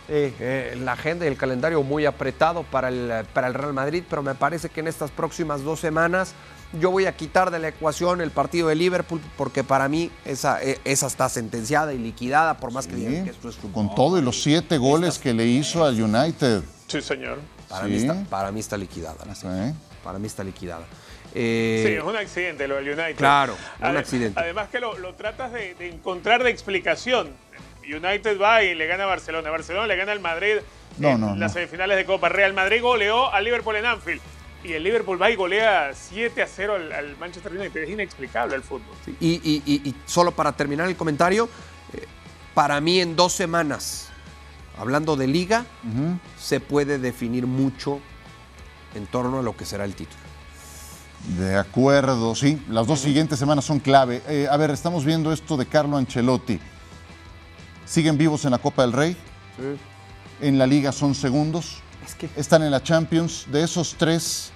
Eh, 0.09 0.77
la 0.81 0.93
agenda 0.93 1.25
y 1.25 1.27
el 1.27 1.35
calendario 1.35 1.83
muy 1.83 2.05
apretado 2.05 2.63
para 2.63 2.87
el, 2.87 3.25
para 3.33 3.47
el 3.47 3.53
Real 3.53 3.73
Madrid, 3.73 4.03
pero 4.09 4.23
me 4.23 4.35
parece 4.35 4.69
que 4.69 4.79
en 4.79 4.87
estas 4.87 5.11
próximas 5.11 5.63
dos 5.63 5.81
semanas 5.81 6.33
yo 6.79 6.91
voy 6.91 7.05
a 7.05 7.15
quitar 7.15 7.51
de 7.51 7.59
la 7.59 7.69
ecuación 7.69 8.21
el 8.21 8.31
partido 8.31 8.69
de 8.69 8.75
Liverpool 8.75 9.21
porque 9.37 9.63
para 9.65 9.89
mí 9.89 10.09
esa, 10.23 10.63
e, 10.63 10.79
esa 10.85 11.07
está 11.07 11.27
sentenciada 11.27 11.93
y 11.93 11.97
liquidada, 11.97 12.57
por 12.57 12.71
más 12.71 12.87
que 12.87 12.95
digan 12.95 13.25
que 13.25 13.31
esto 13.31 13.49
es 13.49 13.57
Con 13.73 13.93
todo 13.95 14.17
y 14.17 14.21
los 14.21 14.41
siete 14.41 14.77
goles 14.77 15.19
que 15.19 15.33
le 15.33 15.45
hizo 15.45 15.83
al 15.83 16.01
United. 16.01 16.63
Sí, 16.87 17.01
señor. 17.01 17.39
Para, 17.67 17.85
Mí, 17.85 17.95
está, 17.95 18.23
para 18.29 18.51
mí 18.51 18.61
está 18.61 18.77
liquidada. 18.77 19.17
Para 20.03 20.19
mí 20.19 20.27
está 20.27 20.41
liquidada. 20.41 20.85
Eh, 21.33 21.83
sí, 21.85 21.93
es 21.93 22.03
un 22.03 22.15
accidente 22.15 22.67
lo 22.67 22.75
del 22.75 22.87
United. 22.87 23.15
Claro, 23.15 23.55
un 23.79 23.97
accidente. 23.97 24.39
Además 24.39 24.69
que 24.69 24.79
lo, 24.79 24.95
tratas 25.15 25.51
de, 25.53 25.75
encontrar 25.87 26.43
de 26.43 26.49
explicación. 26.49 27.29
United 27.83 28.39
va 28.39 28.63
y 28.63 28.75
le 28.75 28.85
gana 28.87 29.03
a 29.03 29.07
Barcelona. 29.07 29.49
Barcelona 29.49 29.87
le 29.87 29.95
gana 29.95 30.11
al 30.11 30.19
Madrid 30.19 30.57
en 30.99 31.39
las 31.39 31.53
semifinales 31.53 31.97
de 31.97 32.05
Copa. 32.05 32.29
Real 32.29 32.53
Madrid 32.53 32.81
goleó 32.81 33.31
al 33.31 33.43
Liverpool 33.43 33.75
en 33.75 33.85
Anfield. 33.85 34.21
Y 34.63 34.73
el 34.73 34.83
Liverpool 34.83 35.21
va 35.21 35.29
y 35.29 35.35
golea 35.35 35.91
7 35.93 36.41
a 36.41 36.47
0 36.47 36.75
al, 36.75 37.15
Manchester 37.17 37.51
United. 37.51 37.83
Es 37.83 37.89
inexplicable 37.89 38.55
el 38.55 38.63
fútbol. 38.63 38.95
y, 39.19 39.95
solo 40.05 40.31
para 40.31 40.51
terminar 40.51 40.87
el 40.87 40.97
comentario, 40.97 41.47
eh, 41.93 42.05
para 42.53 42.81
mí 42.81 42.99
en 42.99 43.15
dos 43.15 43.33
semanas, 43.33 44.09
hablando 44.77 45.15
de 45.15 45.27
liga, 45.27 45.65
se 46.39 46.59
puede 46.59 46.97
definir 46.97 47.45
mucho 47.45 48.01
en 48.95 49.05
torno 49.05 49.39
a 49.39 49.41
lo 49.43 49.55
que 49.55 49.63
será 49.63 49.85
el 49.85 49.93
título. 49.93 50.26
De 51.37 51.57
acuerdo, 51.57 52.35
sí. 52.35 52.63
Las 52.69 52.87
dos 52.87 53.01
siguientes 53.01 53.37
semanas 53.37 53.65
son 53.65 53.79
clave. 53.79 54.21
Eh, 54.27 54.47
a 54.49 54.55
ver, 54.57 54.71
estamos 54.71 55.03
viendo 55.03 55.31
esto 55.33 55.57
de 55.57 55.65
Carlo 55.65 55.97
Ancelotti. 55.97 56.59
¿Siguen 57.85 58.17
vivos 58.17 58.45
en 58.45 58.51
la 58.51 58.57
Copa 58.57 58.83
del 58.83 58.93
Rey? 58.93 59.13
Sí. 59.57 59.79
En 60.41 60.57
la 60.57 60.67
Liga 60.67 60.91
son 60.91 61.15
segundos. 61.15 61.81
Es 62.05 62.15
que... 62.15 62.29
Están 62.35 62.63
en 62.63 62.71
la 62.71 62.81
Champions. 62.81 63.45
De 63.51 63.63
esos 63.63 63.95
tres, 63.97 64.51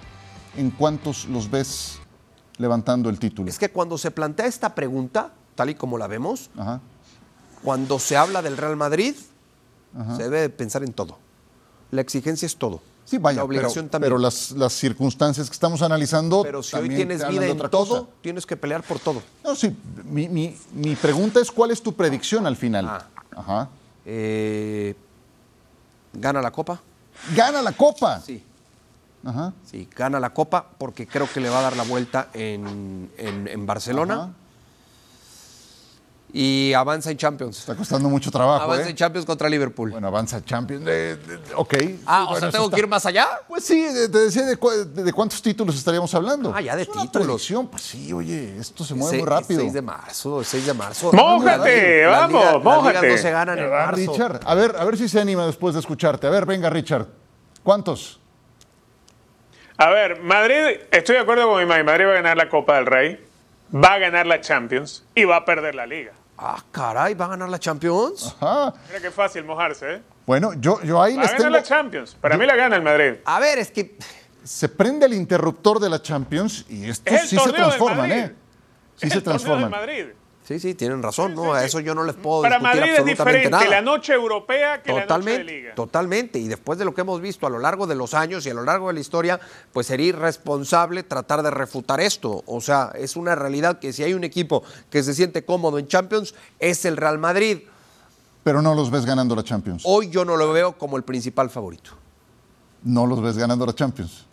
¿en 0.56 0.72
cuántos 0.72 1.26
los 1.26 1.50
ves 1.50 2.00
levantando 2.58 3.10
el 3.10 3.20
título? 3.20 3.50
Es 3.50 3.60
que 3.60 3.72
cuando 3.72 3.98
se 3.98 4.12
plantea 4.12 4.46
esta 4.46 4.74
pregunta, 4.76 5.34
tal 5.56 5.70
y 5.72 5.76
como 5.76 5.98
la 5.98 6.08
vemos, 6.08 6.50
cuando 7.64 8.00
se 8.00 8.16
habla 8.16 8.42
del 8.42 8.58
Real 8.58 8.78
Madrid, 8.78 9.16
se 10.16 10.24
debe 10.24 10.50
pensar 10.50 10.84
en 10.84 10.94
todo. 10.94 11.18
La 11.90 12.02
exigencia 12.02 12.46
es 12.46 12.56
todo. 12.56 12.82
Sí, 13.12 13.18
vaya, 13.18 13.40
la 13.40 13.44
obligación 13.44 13.86
pero, 13.88 13.92
también. 13.92 14.10
Pero 14.10 14.18
las, 14.20 14.52
las, 14.52 14.72
circunstancias 14.72 15.50
que 15.50 15.54
estamos 15.54 15.82
analizando. 15.82 16.44
Pero 16.44 16.64
si 16.64 16.78
hoy 16.78 16.88
tienes 16.88 17.28
vida 17.28 17.46
en 17.46 17.58
todo, 17.70 18.08
tienes 18.22 18.46
que 18.46 18.56
pelear 18.56 18.84
por 18.84 19.00
todo. 19.00 19.22
No, 19.44 19.54
sí. 19.54 19.76
Mi, 20.06 20.30
mi, 20.30 20.56
mi, 20.74 20.96
pregunta 20.96 21.42
es: 21.42 21.52
¿cuál 21.52 21.72
es 21.72 21.84
tu 21.84 21.92
predicción 21.92 22.48
al 22.48 22.56
final? 22.56 22.88
Ah. 22.88 23.08
Ajá. 23.36 23.70
Eh, 24.06 24.96
¿Gana 26.14 26.42
la 26.42 26.52
Copa? 26.52 26.80
¿Gana 27.36 27.62
la 27.62 27.74
Copa? 27.74 28.22
Sí. 28.22 28.42
Ajá. 29.26 29.52
Sí, 29.70 29.90
gana 29.94 30.18
la 30.18 30.30
Copa 30.34 30.66
porque 30.78 31.06
creo 31.06 31.30
que 31.30 31.42
le 31.42 31.50
va 31.50 31.60
a 31.60 31.64
dar 31.64 31.76
la 31.76 31.84
vuelta 31.84 32.30
en, 32.34 33.12
en, 33.18 33.46
en 33.46 33.66
Barcelona. 33.66 34.14
Ajá 34.14 34.30
y 36.34 36.74
avanza 36.74 37.12
en 37.12 37.18
Champions. 37.18 37.60
Está 37.60 37.76
costando 37.76 38.08
mucho 38.08 38.32
trabajo. 38.32 38.64
Avanza 38.64 38.88
¿eh? 38.88 38.92
en 38.92 38.96
Champions 38.96 39.26
contra 39.26 39.50
Liverpool. 39.50 39.92
Bueno, 39.92 40.08
avanza 40.08 40.38
en 40.38 40.46
Champions. 40.46 40.86
ok. 41.56 41.74
Ah, 42.06 42.28
o 42.30 42.40
sea, 42.40 42.50
¿tengo 42.50 42.70
que 42.70 42.80
ir 42.80 42.88
más 42.88 43.06
allá? 43.06 43.28
Pues 43.48 43.66
sí, 43.66 43.86
te 44.12 44.18
decía 44.18 44.46
de, 44.46 44.58
cuántos 45.14 45.42
títulos 45.42 45.76
estaríamos 45.76 46.14
hablando. 46.16 46.54
Ah, 46.56 46.62
ya 46.62 46.76
de 46.76 46.84
es 46.84 46.92
títulos. 46.92 47.50
Una 47.52 47.70
pues 47.70 47.84
sí, 47.84 48.14
oye, 48.14 48.58
esto 48.58 48.84
se 48.84 48.94
mueve 48.94 49.18
muy 49.18 49.28
rápido. 49.28 49.60
6 49.60 49.74
de 49.74 49.82
marzo, 49.82 50.44
6 50.44 50.66
de 50.66 50.74
marzo. 50.74 51.12
¡Mójate! 51.12 52.06
¡Vamos, 52.06 52.64
mójate! 52.64 52.94
Las 53.02 53.12
no 53.12 53.18
se 53.18 53.32
ganan 53.32 53.60
en 53.60 53.70
marzo. 53.70 54.12
Richard, 54.12 54.40
a 54.46 54.56
ver, 54.56 54.76
a 54.78 54.86
ver 54.86 54.98
si 54.98 55.10
se 55.10 55.20
anima 55.20 55.46
después 55.46 55.74
de 55.74 55.82
escucharte. 55.82 56.28
A 56.28 56.30
ver, 56.30 56.46
venga, 56.46 56.70
Richard. 56.70 57.08
¿Cuántos? 57.64 58.20
A 59.78 59.90
ver, 59.90 60.22
Madrid, 60.22 60.80
estoy 60.92 61.16
de 61.16 61.22
acuerdo 61.22 61.48
con 61.50 61.60
mi 61.60 61.66
madre. 61.66 61.84
Madrid 61.84 62.06
va 62.06 62.12
a 62.12 62.16
ganar 62.16 62.38
la 62.38 62.50
Copa 62.50 62.76
del 62.76 62.86
Rey, 62.86 63.20
va 63.74 63.94
a 63.94 63.98
ganar 63.98 64.28
la 64.28 64.40
Champions 64.40 65.04
y 65.16 65.26
va 65.26 65.38
a 65.38 65.46
perder 65.46 65.76
la 65.76 65.86
Liga. 65.86 66.14
Ah, 66.44 66.64
caray, 66.72 67.14
¿va 67.14 67.26
a 67.26 67.28
ganar 67.30 67.50
la 67.50 67.60
Champions? 67.60 68.36
Ajá. 68.40 68.74
Mira 68.88 69.00
qué 69.00 69.12
fácil 69.12 69.44
mojarse, 69.44 69.94
¿eh? 69.94 70.02
Bueno, 70.26 70.54
yo, 70.54 70.82
yo 70.82 71.00
ahí 71.00 71.16
va 71.16 71.24
a 71.24 71.32
ganar 71.34 71.52
la 71.52 71.62
Champions. 71.62 72.18
Para 72.20 72.36
mí 72.36 72.48
la 72.48 72.56
gana 72.56 72.78
el 72.78 72.82
Madrid. 72.82 73.14
A 73.26 73.40
ver, 73.40 73.60
es 73.60 73.70
que... 73.72 73.96
Se 74.44 74.68
prende 74.68 75.06
el 75.06 75.14
interruptor 75.14 75.80
de 75.80 75.88
la 75.88 76.02
Champions 76.02 76.66
y 76.68 76.90
estos 76.90 77.30
sí 77.30 77.38
se 77.38 77.52
transforman, 77.52 78.12
¿eh? 78.12 78.36
Sí 78.96 79.08
se 79.08 79.22
transforman. 79.22 79.70
Madrid. 79.70 80.08
Sí, 80.44 80.60
sí, 80.60 80.74
tienen 80.74 81.04
razón, 81.04 81.36
¿no? 81.36 81.54
A 81.54 81.64
eso 81.64 81.80
yo 81.80 81.94
no 81.94 82.04
les 82.04 82.16
puedo 82.16 82.42
Para 82.42 82.58
discutir 82.58 82.82
Madrid 82.82 82.96
es 82.98 83.06
diferente 83.06 83.70
la 83.70 83.82
noche 83.82 84.14
europea 84.14 84.82
que 84.82 84.92
totalmente, 84.92 85.32
la 85.32 85.44
noche 85.44 85.54
de 85.54 85.58
liga. 85.60 85.76
Totalmente, 85.76 86.40
y 86.40 86.48
después 86.48 86.80
de 86.80 86.86
lo 86.86 86.96
que 86.96 87.02
hemos 87.02 87.22
visto 87.22 87.46
a 87.46 87.50
lo 87.50 87.60
largo 87.60 87.86
de 87.86 87.96
los 87.96 88.14
años 88.16 88.46
y 88.46 88.50
a 88.50 88.54
lo 88.54 88.64
largo 88.64 88.88
de 88.88 88.94
la 88.96 89.00
historia, 89.00 89.40
pues 89.72 89.88
sería 89.88 90.08
irresponsable 90.08 91.04
tratar 91.04 91.44
de 91.44 91.52
refutar 91.52 92.00
esto. 92.00 92.44
O 92.48 92.60
sea, 92.60 92.92
es 92.96 93.16
una 93.16 93.36
realidad 93.36 93.80
que 93.80 93.94
si 93.94 94.04
hay 94.04 94.16
un 94.16 94.24
equipo 94.24 94.64
que 94.90 95.04
se 95.04 95.14
siente 95.14 95.46
cómodo 95.46 95.78
en 95.78 95.88
Champions, 95.88 96.34
es 96.60 96.86
el 96.86 96.98
Real 96.98 97.20
Madrid. 97.20 97.60
Pero 98.44 98.64
no 98.64 98.74
los 98.74 98.90
ves 98.90 99.06
ganando 99.06 99.36
la 99.36 99.44
Champions. 99.44 99.84
Hoy 99.86 100.10
yo 100.10 100.26
no 100.26 100.36
lo 100.38 100.52
veo 100.52 100.74
como 100.74 100.98
el 100.98 101.04
principal 101.04 101.52
favorito. 101.52 101.92
No 102.84 103.06
los 103.06 103.22
ves 103.22 103.38
ganando 103.38 103.66
la 103.66 103.74
Champions. 103.74 104.26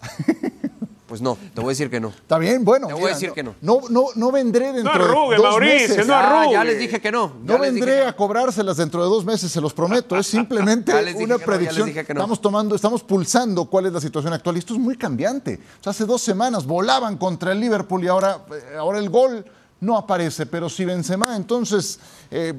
Pues 1.08 1.22
no, 1.22 1.38
te 1.54 1.60
voy 1.62 1.68
a 1.68 1.70
decir 1.70 1.88
que 1.88 2.00
no. 2.00 2.08
Está 2.08 2.36
bien, 2.36 2.64
bueno. 2.66 2.86
Te 2.86 2.92
voy 2.92 3.04
a 3.06 3.14
decir 3.14 3.32
que 3.32 3.42
no. 3.42 3.54
No, 3.62 3.80
no, 3.88 4.08
no 4.14 4.30
vendré 4.30 4.74
dentro 4.74 4.92
No 4.94 5.04
arrugue, 5.06 5.36
de 5.36 5.42
dos 5.42 5.50
Mauricio, 5.52 5.88
meses. 5.88 6.06
no 6.06 6.14
Ah, 6.14 6.40
arrugue. 6.42 6.52
ya 6.52 6.64
les 6.64 6.78
dije 6.78 7.00
que 7.00 7.10
no. 7.10 7.32
No 7.42 7.58
vendré 7.58 8.04
a 8.04 8.14
cobrárselas 8.14 8.76
dentro 8.76 9.02
de 9.02 9.08
dos 9.08 9.24
meses, 9.24 9.50
se 9.50 9.58
los 9.62 9.72
prometo. 9.72 10.14
Es 10.18 10.26
simplemente 10.38 10.92
una 11.16 11.38
predicción. 11.38 11.88
Estamos 11.88 12.42
tomando, 12.42 12.74
estamos 12.74 13.02
pulsando 13.02 13.64
cuál 13.64 13.86
es 13.86 13.92
la 13.94 14.02
situación 14.02 14.34
actual. 14.34 14.56
Y 14.56 14.58
esto 14.58 14.74
es 14.74 14.80
muy 14.80 14.96
cambiante. 14.98 15.58
O 15.80 15.82
sea, 15.82 15.92
hace 15.92 16.04
dos 16.04 16.20
semanas 16.20 16.66
volaban 16.66 17.16
contra 17.16 17.52
el 17.52 17.60
Liverpool 17.60 18.04
y 18.04 18.08
ahora, 18.08 18.44
eh, 18.52 18.76
ahora 18.78 18.98
el 18.98 19.08
gol 19.08 19.42
no 19.80 19.96
aparece. 19.96 20.44
Pero 20.44 20.68
si 20.68 20.84
Benzema 20.84 21.34
entonces 21.36 21.98
eh, 22.30 22.52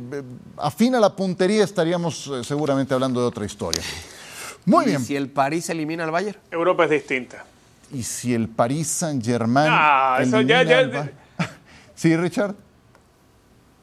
afina 0.58 1.00
la 1.00 1.16
puntería, 1.16 1.64
estaríamos 1.64 2.26
eh, 2.34 2.44
seguramente 2.44 2.96
hablando 2.96 3.22
de 3.22 3.28
otra 3.28 3.46
historia. 3.46 3.82
Muy 4.66 4.86
¿Y 4.86 4.88
bien. 4.88 5.06
si 5.06 5.16
el 5.16 5.30
París 5.30 5.70
elimina 5.70 6.04
al 6.04 6.10
Bayern? 6.12 6.38
Europa 6.50 6.86
es 6.86 6.90
distinta. 6.90 7.46
Y 7.92 8.04
si 8.04 8.34
el 8.34 8.48
Paris 8.50 8.88
Saint-Germain. 8.88 9.68
Ah, 9.72 10.18
eso 10.22 10.42
ya- 10.42 10.62
elimina 10.62 10.92
ya- 10.92 11.00
al 11.02 11.14
Sí, 11.96 12.16
Richard. 12.16 12.56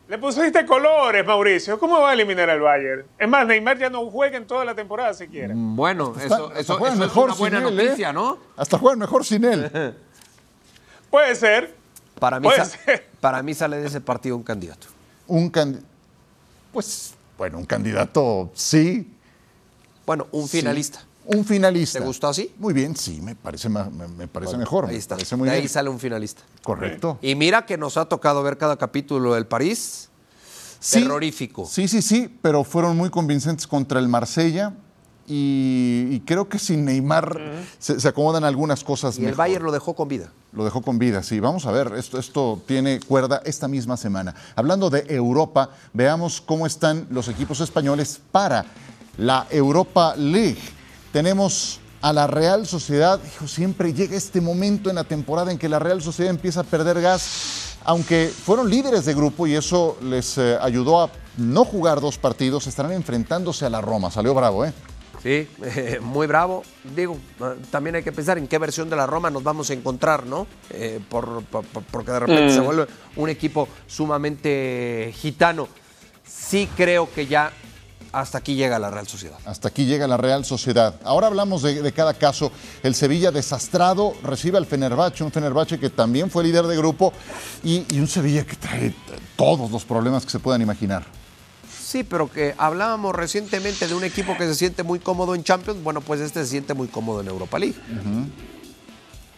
Le 0.09 0.19
pusiste 0.19 0.65
colores, 0.65 1.27
Mauricio. 1.27 1.81
¿Cómo 1.81 2.01
va 2.01 2.11
a 2.11 2.13
eliminar 2.13 2.49
al 2.49 2.61
Bayern? 2.61 3.05
Es 3.19 3.29
más, 3.29 3.45
Neymar 3.47 3.77
ya 3.77 3.91
no 3.91 4.09
juega 4.09 4.37
en 4.37 4.47
toda 4.47 4.65
la 4.65 4.75
temporada 4.75 5.13
siquiera. 5.15 5.53
Bueno, 5.57 6.13
Está- 6.17 6.27
eso, 6.27 6.47
hasta 6.47 6.61
eso, 6.61 6.77
eso 6.79 6.87
es 6.87 6.97
mejor 6.99 7.25
una 7.31 7.35
buena 7.35 7.59
sin 7.59 7.67
él, 7.69 7.81
¿eh? 7.81 7.85
noticia, 7.85 8.13
¿no? 8.13 8.39
Hasta 8.57 8.79
juegan 8.79 9.01
mejor 9.01 9.25
sin 9.25 9.45
él. 9.45 9.69
Puede 11.11 11.35
ser. 11.35 11.75
Para 12.21 12.39
mí, 12.39 12.45
Puede 12.45 12.59
sa- 12.59 12.65
ser. 12.67 13.07
para 13.21 13.43
mí 13.43 13.53
sale 13.55 13.79
de 13.79 13.87
ese 13.89 14.01
partido 14.01 14.37
un 14.37 14.45
candidato. 14.45 14.87
Un 15.27 15.51
candidato. 15.51 15.87
Pues, 16.73 17.15
bueno, 17.37 17.59
un 17.59 17.65
candidato 17.67 18.51
sí. 18.55 19.13
Bueno, 20.07 20.29
un 20.31 20.47
sí. 20.47 20.59
Un 21.27 21.45
finalista. 21.45 21.99
¿Te 21.99 22.05
gustó 22.05 22.29
así? 22.29 22.55
Muy 22.59 22.73
bien, 22.73 22.97
sí, 22.97 23.21
me 23.21 23.35
parece, 23.35 23.69
me, 23.69 23.85
me 23.91 24.29
parece 24.29 24.57
mejor. 24.57 24.87
Ahí 24.87 24.97
está. 24.97 25.17
parece 25.17 25.37
muy 25.37 25.49
de 25.49 25.55
ahí 25.55 25.61
bien. 25.63 25.73
sale 25.73 25.89
un 25.89 25.99
finalista. 25.99 26.43
Correcto. 26.63 27.19
Y 27.21 27.35
mira 27.35 27.67
que 27.67 27.77
nos 27.77 27.97
ha 27.97 28.05
tocado 28.07 28.43
ver 28.43 28.59
cada 28.59 28.77
capítulo 28.77 29.35
del 29.35 29.47
París. 29.47 30.09
Sí, 30.79 31.01
terrorífico. 31.01 31.67
Sí, 31.67 31.89
sí, 31.89 32.03
sí, 32.03 32.33
pero 32.43 32.63
fueron 32.63 32.97
muy 32.97 33.11
convincentes 33.11 33.67
contra 33.67 33.99
el 33.99 34.09
Marsella. 34.09 34.73
Y, 35.29 36.07
y 36.13 36.21
creo 36.21 36.49
que 36.49 36.57
sin 36.57 36.85
Neymar 36.85 37.37
se, 37.81 37.99
se 37.99 38.07
acomodan 38.07 38.45
algunas 38.45 38.85
cosas 38.85 39.19
Y 39.19 39.25
el. 39.27 39.35
Bayern 39.35 39.65
lo 39.65 39.73
dejó 39.73 39.95
con 39.97 40.07
vida. 40.07 40.31
Lo 40.53 40.65
dejó 40.65 40.83
con 40.83 41.01
vida, 41.01 41.25
sí. 41.25 41.41
Vamos 41.41 41.67
a 41.67 41.73
ver, 41.73 41.95
esto, 41.97 42.17
esto 42.21 42.63
tiene 42.65 43.01
cuerda 43.01 43.43
esta 43.45 43.67
misma 43.67 43.97
semana. 43.97 44.37
Hablando 44.55 44.89
de 44.89 45.05
Europa, 45.09 45.71
veamos 45.93 46.41
cómo 46.41 46.65
están 46.65 47.09
los 47.11 47.27
equipos 47.27 47.61
españoles 47.61 48.21
para 48.31 48.67
la 49.19 49.49
Europa 49.51 50.15
League. 50.17 50.59
Tenemos 51.17 51.81
a 52.03 52.13
la 52.13 52.27
Real 52.27 52.67
Sociedad, 52.67 53.19
hijo, 53.27 53.49
siempre 53.49 53.95
llega 53.95 54.15
este 54.19 54.43
momento 54.43 54.91
en 54.91 54.97
la 54.97 55.05
temporada 55.05 55.51
en 55.51 55.57
que 55.57 55.67
la 55.67 55.79
Real 55.79 56.03
Sociedad 56.03 56.29
empieza 56.29 56.61
a 56.61 56.65
perder 56.65 57.01
gas, 57.01 57.79
aunque 57.87 58.29
fueron 58.29 58.69
líderes 58.69 59.07
de 59.07 59.15
grupo 59.15 59.47
y 59.47 59.55
eso 59.55 59.97
les 60.03 60.37
eh, 60.37 60.59
ayudó 60.61 61.01
a 61.05 61.11
no 61.39 61.65
jugar 61.65 62.03
dos 62.03 62.19
partidos, 62.19 62.67
estarán 62.67 62.93
enfrentándose 62.93 63.65
a 63.65 63.71
la 63.71 63.81
Roma. 63.81 64.11
Salió 64.11 64.35
bravo, 64.35 64.67
¿eh? 64.67 64.75
Sí, 65.23 65.49
eh, 65.65 66.01
muy 66.03 66.27
bravo. 66.27 66.65
Digo, 66.95 67.17
eh, 67.41 67.45
también 67.71 67.97
hay 67.97 68.03
que 68.03 68.13
pensar 68.13 68.37
en 68.37 68.47
qué 68.47 68.59
versión 68.59 68.91
de 68.91 68.97
la 68.97 69.07
Roma 69.07 69.31
nos 69.31 69.43
vamos 69.43 69.71
a 69.71 69.73
encontrar, 69.73 70.27
¿no? 70.27 70.47
Eh, 70.69 71.01
por, 71.09 71.43
por- 71.45 71.65
por- 71.65 71.83
porque 71.85 72.11
de 72.13 72.21
repente 72.21 72.53
se 72.53 72.61
vuelve 72.61 72.89
un 73.17 73.31
equipo 73.31 73.69
sumamente 73.87 75.15
gitano. 75.17 75.67
Sí 76.29 76.69
creo 76.77 77.09
que 77.11 77.27
ya 77.27 77.53
hasta 78.21 78.39
aquí 78.39 78.55
llega 78.55 78.79
la 78.79 78.91
Real 78.91 79.07
Sociedad. 79.07 79.39
Hasta 79.45 79.69
aquí 79.69 79.85
llega 79.85 80.07
la 80.07 80.17
Real 80.17 80.45
Sociedad. 80.45 80.95
Ahora 81.05 81.27
hablamos 81.27 81.63
de, 81.63 81.83
de 81.83 81.93
cada 81.93 82.15
caso. 82.15 82.51
El 82.83 82.95
Sevilla 82.95 83.31
desastrado 83.31 84.15
recibe 84.23 84.57
al 84.57 84.65
Fenerbahce, 84.65 85.23
un 85.23 85.31
Fenerbahce 85.31 85.79
que 85.79 85.91
también 85.91 86.31
fue 86.31 86.43
líder 86.45 86.67
de 86.67 86.77
grupo 86.77 87.13
y, 87.63 87.85
y 87.95 88.01
un 88.01 88.09
Sevilla 88.09 88.45
que 88.47 88.57
trae 88.57 88.95
todos 89.37 89.71
los 89.71 89.85
problemas 89.85 90.25
que 90.25 90.31
se 90.31 90.39
puedan 90.39 90.63
imaginar. 90.63 91.05
Sí, 91.79 92.05
pero 92.05 92.31
que 92.31 92.55
hablábamos 92.59 93.15
recientemente 93.15 93.87
de 93.87 93.95
un 93.95 94.03
equipo 94.03 94.37
que 94.37 94.45
se 94.47 94.55
siente 94.55 94.83
muy 94.83 94.99
cómodo 94.99 95.35
en 95.35 95.45
Champions. 95.45 95.83
Bueno, 95.83 96.01
pues 96.01 96.21
este 96.21 96.41
se 96.41 96.51
siente 96.51 96.75
muy 96.75 96.89
cómodo 96.89 97.21
en 97.21 97.29
Europa 97.29 97.59
League. 97.59 97.77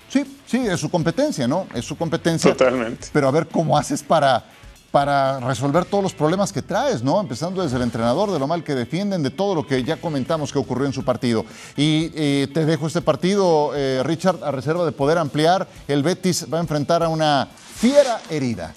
Sí, 0.08 0.24
sí, 0.46 0.66
es 0.66 0.80
su 0.80 0.88
competencia, 0.88 1.46
¿no? 1.46 1.66
Es 1.74 1.84
su 1.84 1.96
competencia. 1.96 2.52
Totalmente. 2.52 3.08
Pero 3.12 3.28
a 3.28 3.30
ver 3.30 3.48
cómo 3.48 3.76
haces 3.76 4.02
para, 4.02 4.44
para 4.90 5.40
resolver 5.40 5.84
todos 5.84 6.02
los 6.02 6.14
problemas 6.14 6.52
que 6.52 6.62
traes, 6.62 7.02
¿no? 7.02 7.20
Empezando 7.20 7.62
desde 7.62 7.76
el 7.76 7.82
entrenador, 7.82 8.30
de 8.30 8.38
lo 8.38 8.46
mal 8.46 8.64
que 8.64 8.74
defienden, 8.74 9.22
de 9.22 9.30
todo 9.30 9.54
lo 9.54 9.66
que 9.66 9.82
ya 9.84 9.98
comentamos 9.98 10.52
que 10.52 10.58
ocurrió 10.58 10.86
en 10.86 10.92
su 10.92 11.04
partido. 11.04 11.44
Y 11.76 12.10
eh, 12.14 12.48
te 12.52 12.64
dejo 12.64 12.86
este 12.86 13.02
partido, 13.02 13.72
eh, 13.74 14.02
Richard, 14.04 14.42
a 14.42 14.50
reserva 14.50 14.86
de 14.86 14.92
poder 14.92 15.18
ampliar. 15.18 15.68
El 15.86 16.02
Betis 16.02 16.46
va 16.52 16.58
a 16.58 16.60
enfrentar 16.62 17.02
a 17.02 17.08
una 17.08 17.48
fiera 17.76 18.20
herida. 18.30 18.74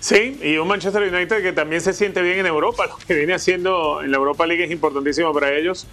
Sí, 0.00 0.38
y 0.40 0.56
un 0.56 0.68
Manchester 0.68 1.02
United 1.02 1.42
que 1.42 1.52
también 1.52 1.80
se 1.80 1.92
siente 1.92 2.22
bien 2.22 2.38
en 2.38 2.46
Europa. 2.46 2.86
Lo 2.86 2.96
que 2.96 3.12
viene 3.12 3.34
haciendo 3.34 4.02
en 4.02 4.10
la 4.12 4.18
Europa 4.18 4.46
League 4.46 4.64
es 4.64 4.70
importantísimo 4.70 5.34
para 5.34 5.52
ellos. 5.52 5.86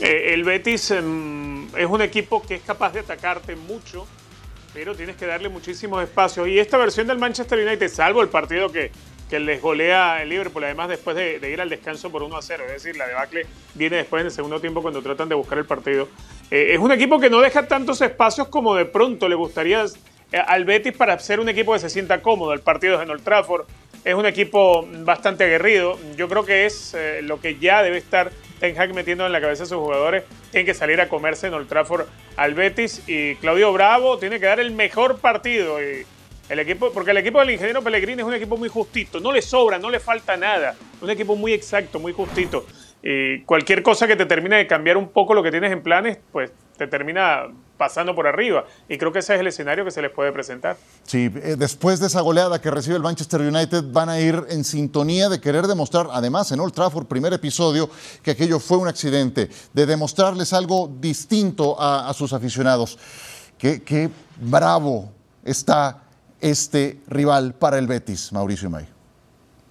Eh, 0.00 0.34
el 0.34 0.44
Betis 0.44 0.90
em, 0.92 1.66
es 1.76 1.86
un 1.86 2.00
equipo 2.00 2.40
que 2.42 2.54
es 2.54 2.62
capaz 2.62 2.92
de 2.92 3.00
atacarte 3.00 3.56
mucho, 3.56 4.06
pero 4.76 4.94
tienes 4.94 5.16
que 5.16 5.24
darle 5.24 5.48
muchísimos 5.48 6.02
espacios. 6.02 6.46
Y 6.48 6.58
esta 6.58 6.76
versión 6.76 7.06
del 7.06 7.16
Manchester 7.16 7.66
United, 7.66 7.88
salvo 7.88 8.20
el 8.20 8.28
partido 8.28 8.70
que, 8.70 8.90
que 9.30 9.40
les 9.40 9.62
golea 9.62 10.20
el 10.20 10.28
Liverpool, 10.28 10.64
además 10.64 10.90
después 10.90 11.16
de, 11.16 11.50
ir 11.50 11.62
al 11.62 11.70
descanso 11.70 12.12
por 12.12 12.22
1 12.22 12.36
a 12.36 12.42
0, 12.42 12.64
es 12.66 12.82
decir, 12.82 12.94
la 12.94 13.06
debacle 13.06 13.46
viene 13.72 13.96
después 13.96 14.20
en 14.20 14.26
el 14.26 14.32
segundo 14.32 14.60
tiempo 14.60 14.82
cuando 14.82 15.00
tratan 15.00 15.30
de 15.30 15.34
buscar 15.34 15.56
el 15.56 15.64
partido. 15.64 16.08
Eh, 16.50 16.74
es 16.74 16.78
un 16.78 16.92
equipo 16.92 17.18
que 17.18 17.30
no 17.30 17.40
deja 17.40 17.66
tantos 17.66 18.02
espacios 18.02 18.48
como 18.48 18.74
de 18.74 18.84
pronto 18.84 19.30
le 19.30 19.34
gustaría 19.34 19.82
eh, 20.30 20.36
al 20.46 20.66
Betis 20.66 20.92
para 20.92 21.18
ser 21.20 21.40
un 21.40 21.48
equipo 21.48 21.72
que 21.72 21.78
se 21.78 21.88
sienta 21.88 22.20
cómodo. 22.20 22.52
El 22.52 22.60
partido 22.60 22.96
es 22.96 23.02
en 23.02 23.08
Old 23.08 23.24
Trafford. 23.24 23.64
Es 24.06 24.14
un 24.14 24.24
equipo 24.24 24.86
bastante 25.00 25.42
aguerrido. 25.42 25.98
Yo 26.16 26.28
creo 26.28 26.44
que 26.44 26.64
es 26.64 26.94
eh, 26.94 27.22
lo 27.22 27.40
que 27.40 27.56
ya 27.58 27.82
debe 27.82 27.98
estar 27.98 28.30
Ten 28.60 28.80
Hag 28.80 28.94
metiendo 28.94 29.26
en 29.26 29.32
la 29.32 29.40
cabeza 29.40 29.64
de 29.64 29.68
sus 29.68 29.78
jugadores. 29.78 30.22
Tienen 30.52 30.64
que 30.64 30.74
salir 30.74 31.00
a 31.00 31.08
comerse 31.08 31.48
en 31.48 31.54
Old 31.54 31.68
Trafford 31.68 32.06
al 32.36 32.54
Betis. 32.54 33.02
Y 33.08 33.34
Claudio 33.34 33.72
Bravo 33.72 34.16
tiene 34.16 34.38
que 34.38 34.46
dar 34.46 34.60
el 34.60 34.70
mejor 34.70 35.18
partido. 35.18 35.80
El 35.80 36.58
equipo, 36.60 36.92
porque 36.92 37.10
el 37.10 37.16
equipo 37.16 37.40
del 37.40 37.50
ingeniero 37.50 37.82
Pellegrini 37.82 38.22
es 38.22 38.28
un 38.28 38.34
equipo 38.34 38.56
muy 38.56 38.68
justito. 38.68 39.18
No 39.18 39.32
le 39.32 39.42
sobra, 39.42 39.76
no 39.80 39.90
le 39.90 39.98
falta 39.98 40.36
nada. 40.36 40.76
Un 41.00 41.10
equipo 41.10 41.34
muy 41.34 41.52
exacto, 41.52 41.98
muy 41.98 42.12
justito. 42.12 42.64
Y 43.02 43.40
cualquier 43.40 43.82
cosa 43.82 44.06
que 44.06 44.14
te 44.14 44.24
termine 44.24 44.54
de 44.54 44.68
cambiar 44.68 44.98
un 44.98 45.08
poco 45.08 45.34
lo 45.34 45.42
que 45.42 45.50
tienes 45.50 45.72
en 45.72 45.82
planes, 45.82 46.18
pues 46.30 46.52
te 46.76 46.86
termina 46.86 47.44
pasando 47.76 48.14
por 48.14 48.26
arriba. 48.26 48.64
Y 48.88 48.98
creo 48.98 49.12
que 49.12 49.20
ese 49.20 49.34
es 49.34 49.40
el 49.40 49.46
escenario 49.46 49.84
que 49.84 49.90
se 49.90 50.00
les 50.02 50.10
puede 50.10 50.32
presentar. 50.32 50.76
Sí, 51.04 51.30
eh, 51.34 51.56
después 51.58 52.00
de 52.00 52.06
esa 52.06 52.20
goleada 52.20 52.60
que 52.60 52.70
recibe 52.70 52.96
el 52.96 53.02
Manchester 53.02 53.40
United, 53.40 53.84
van 53.92 54.08
a 54.08 54.18
ir 54.20 54.44
en 54.48 54.64
sintonía 54.64 55.28
de 55.28 55.40
querer 55.40 55.66
demostrar, 55.66 56.08
además 56.10 56.50
en 56.52 56.60
Old 56.60 56.72
Trafford, 56.72 57.06
primer 57.06 57.32
episodio, 57.32 57.90
que 58.22 58.32
aquello 58.32 58.58
fue 58.58 58.78
un 58.78 58.88
accidente, 58.88 59.50
de 59.72 59.86
demostrarles 59.86 60.52
algo 60.52 60.90
distinto 61.00 61.80
a, 61.80 62.08
a 62.08 62.14
sus 62.14 62.32
aficionados. 62.32 62.98
Qué, 63.58 63.82
qué 63.82 64.10
bravo 64.40 65.12
está 65.44 66.02
este 66.40 67.00
rival 67.06 67.54
para 67.54 67.78
el 67.78 67.86
Betis, 67.86 68.32
Mauricio 68.32 68.68
May. 68.68 68.86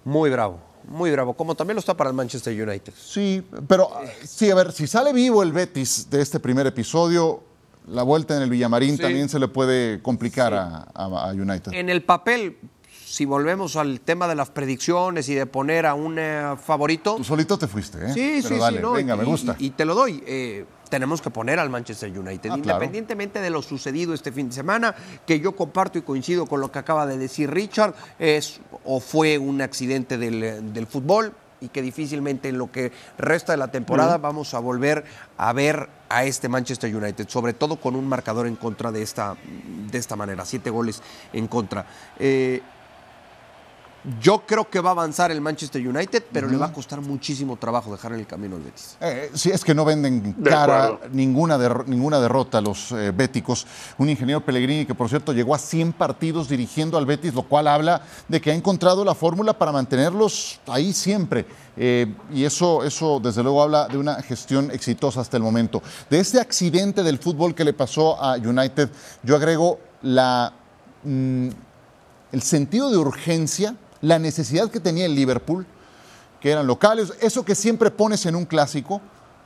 Muy 0.04 0.30
bravo, 0.30 0.60
muy 0.88 1.10
bravo. 1.10 1.34
Como 1.34 1.54
también 1.54 1.74
lo 1.76 1.80
está 1.80 1.94
para 1.96 2.10
el 2.10 2.16
Manchester 2.16 2.52
United. 2.68 2.92
Sí, 2.96 3.42
pero 3.66 3.90
sí, 4.24 4.50
a 4.50 4.54
ver, 4.54 4.72
si 4.72 4.86
sale 4.86 5.12
vivo 5.12 5.42
el 5.42 5.52
Betis 5.52 6.08
de 6.10 6.20
este 6.22 6.40
primer 6.40 6.66
episodio, 6.66 7.42
la 7.88 8.02
vuelta 8.02 8.36
en 8.36 8.42
el 8.42 8.50
Villamarín 8.50 8.96
Sí. 8.96 9.02
también 9.02 9.28
se 9.28 9.38
le 9.38 9.48
puede 9.48 10.00
complicar 10.02 10.54
a, 10.54 10.88
a- 10.94 11.28
a 11.28 11.32
United. 11.32 11.72
En 11.72 11.88
el 11.88 12.02
papel, 12.02 12.56
si 13.04 13.24
volvemos 13.24 13.76
al 13.76 14.00
tema 14.00 14.26
de 14.28 14.34
las 14.34 14.50
predicciones 14.50 15.28
y 15.28 15.34
de 15.34 15.46
poner 15.46 15.86
a 15.86 15.94
un 15.94 16.16
eh, 16.18 16.56
favorito. 16.62 17.14
Tú 17.16 17.24
solito 17.24 17.56
te 17.58 17.66
fuiste, 17.68 17.98
¿eh? 17.98 18.12
Sí, 18.12 18.40
Pero 18.42 18.54
sí, 18.56 18.60
dale, 18.60 18.76
sí, 18.78 18.82
no, 18.82 18.92
venga, 18.92 19.14
y, 19.14 19.18
me 19.18 19.24
gusta. 19.24 19.56
Y, 19.58 19.66
y 19.66 19.70
te 19.70 19.84
lo 19.84 19.94
doy. 19.94 20.22
eh, 20.26 20.64
tenemos 20.88 21.20
que 21.20 21.30
poner 21.30 21.58
al 21.58 21.70
Manchester 21.70 22.10
United, 22.16 22.50
Ah, 22.50 22.58
claro. 22.62 22.78
independientemente 22.84 23.40
de 23.40 23.50
lo 23.50 23.62
sucedido 23.62 24.14
este 24.14 24.32
fin 24.32 24.48
de 24.48 24.54
semana, 24.54 24.94
que 25.26 25.40
yo 25.40 25.56
comparto 25.56 25.98
y 25.98 26.02
coincido 26.02 26.46
con 26.46 26.60
lo 26.60 26.70
que 26.70 26.78
acaba 26.78 27.06
de 27.06 27.18
decir 27.18 27.50
Richard, 27.50 27.94
es 28.18 28.60
o 28.84 29.00
fue 29.00 29.38
un 29.38 29.60
accidente 29.62 30.18
del, 30.18 30.72
del 30.72 30.86
fútbol 30.86 31.32
y 31.60 31.68
que 31.68 31.80
difícilmente 31.80 32.50
en 32.50 32.58
lo 32.58 32.70
que 32.70 32.92
resta 33.16 33.52
de 33.52 33.58
la 33.58 33.68
temporada 33.68 34.18
vamos 34.18 34.52
a 34.52 34.58
volver 34.58 35.04
a 35.38 35.52
ver 35.54 35.88
a 36.10 36.24
este 36.24 36.48
Manchester 36.48 36.94
United, 36.94 37.28
sobre 37.28 37.54
todo 37.54 37.76
con 37.80 37.96
un 37.96 38.06
marcador 38.08 38.46
en 38.46 38.56
contra 38.56 38.92
de 38.92 39.02
esta, 39.02 39.36
de 39.90 39.98
esta 39.98 40.16
manera, 40.16 40.44
siete 40.44 40.70
goles 40.70 41.02
en 41.32 41.48
contra. 41.48 41.86
Eh, 42.18 42.60
Yo 44.20 44.42
creo 44.46 44.70
que 44.70 44.80
va 44.80 44.90
a 44.90 44.92
avanzar 44.92 45.32
el 45.32 45.40
Manchester 45.40 45.86
United, 45.86 46.24
pero 46.30 46.48
le 46.48 46.56
va 46.56 46.66
a 46.66 46.72
costar 46.72 47.00
muchísimo 47.00 47.56
trabajo 47.56 47.90
dejar 47.90 48.12
en 48.12 48.20
el 48.20 48.26
camino 48.26 48.54
al 48.54 48.62
Betis. 48.62 48.96
Eh, 49.00 49.30
sí, 49.34 49.50
es 49.50 49.64
que 49.64 49.74
no 49.74 49.84
venden 49.84 50.32
cara 50.44 51.00
ninguna, 51.12 51.58
ninguna 51.86 52.20
derrota 52.20 52.60
los 52.60 52.92
eh, 52.92 53.10
béticos. 53.10 53.66
Un 53.98 54.08
ingeniero 54.08 54.44
Pellegrini 54.44 54.86
que, 54.86 54.94
por 54.94 55.08
cierto, 55.08 55.32
llegó 55.32 55.56
a 55.56 55.58
100 55.58 55.92
partidos 55.94 56.48
dirigiendo 56.48 56.96
al 56.98 57.04
Betis, 57.04 57.34
lo 57.34 57.42
cual 57.42 57.66
habla 57.66 58.02
de 58.28 58.40
que 58.40 58.52
ha 58.52 58.54
encontrado 58.54 59.04
la 59.04 59.14
fórmula 59.16 59.58
para 59.58 59.72
mantenerlos 59.72 60.60
ahí 60.68 60.92
siempre. 60.92 61.44
Eh, 61.76 62.14
y 62.32 62.44
eso, 62.44 62.84
eso, 62.84 63.18
desde 63.18 63.42
luego, 63.42 63.62
habla 63.62 63.88
de 63.88 63.98
una 63.98 64.22
gestión 64.22 64.70
exitosa 64.70 65.20
hasta 65.20 65.36
el 65.36 65.42
momento. 65.42 65.82
De 66.08 66.20
este 66.20 66.40
accidente 66.40 67.02
del 67.02 67.18
fútbol 67.18 67.56
que 67.56 67.64
le 67.64 67.72
pasó 67.72 68.22
a 68.22 68.36
United, 68.36 68.88
yo 69.24 69.34
agrego 69.34 69.80
la, 70.02 70.52
mm, 71.02 71.48
el 72.32 72.42
sentido 72.42 72.90
de 72.90 72.98
urgencia, 72.98 73.74
la 74.00 74.18
necesidad 74.18 74.70
que 74.70 74.80
tenía 74.80 75.06
el 75.06 75.14
Liverpool, 75.14 75.66
que 76.40 76.50
eran 76.50 76.66
locales, 76.66 77.12
eso 77.20 77.44
que 77.44 77.54
siempre 77.54 77.90
pones 77.90 78.26
en 78.26 78.36
un 78.36 78.44
clásico, 78.44 79.00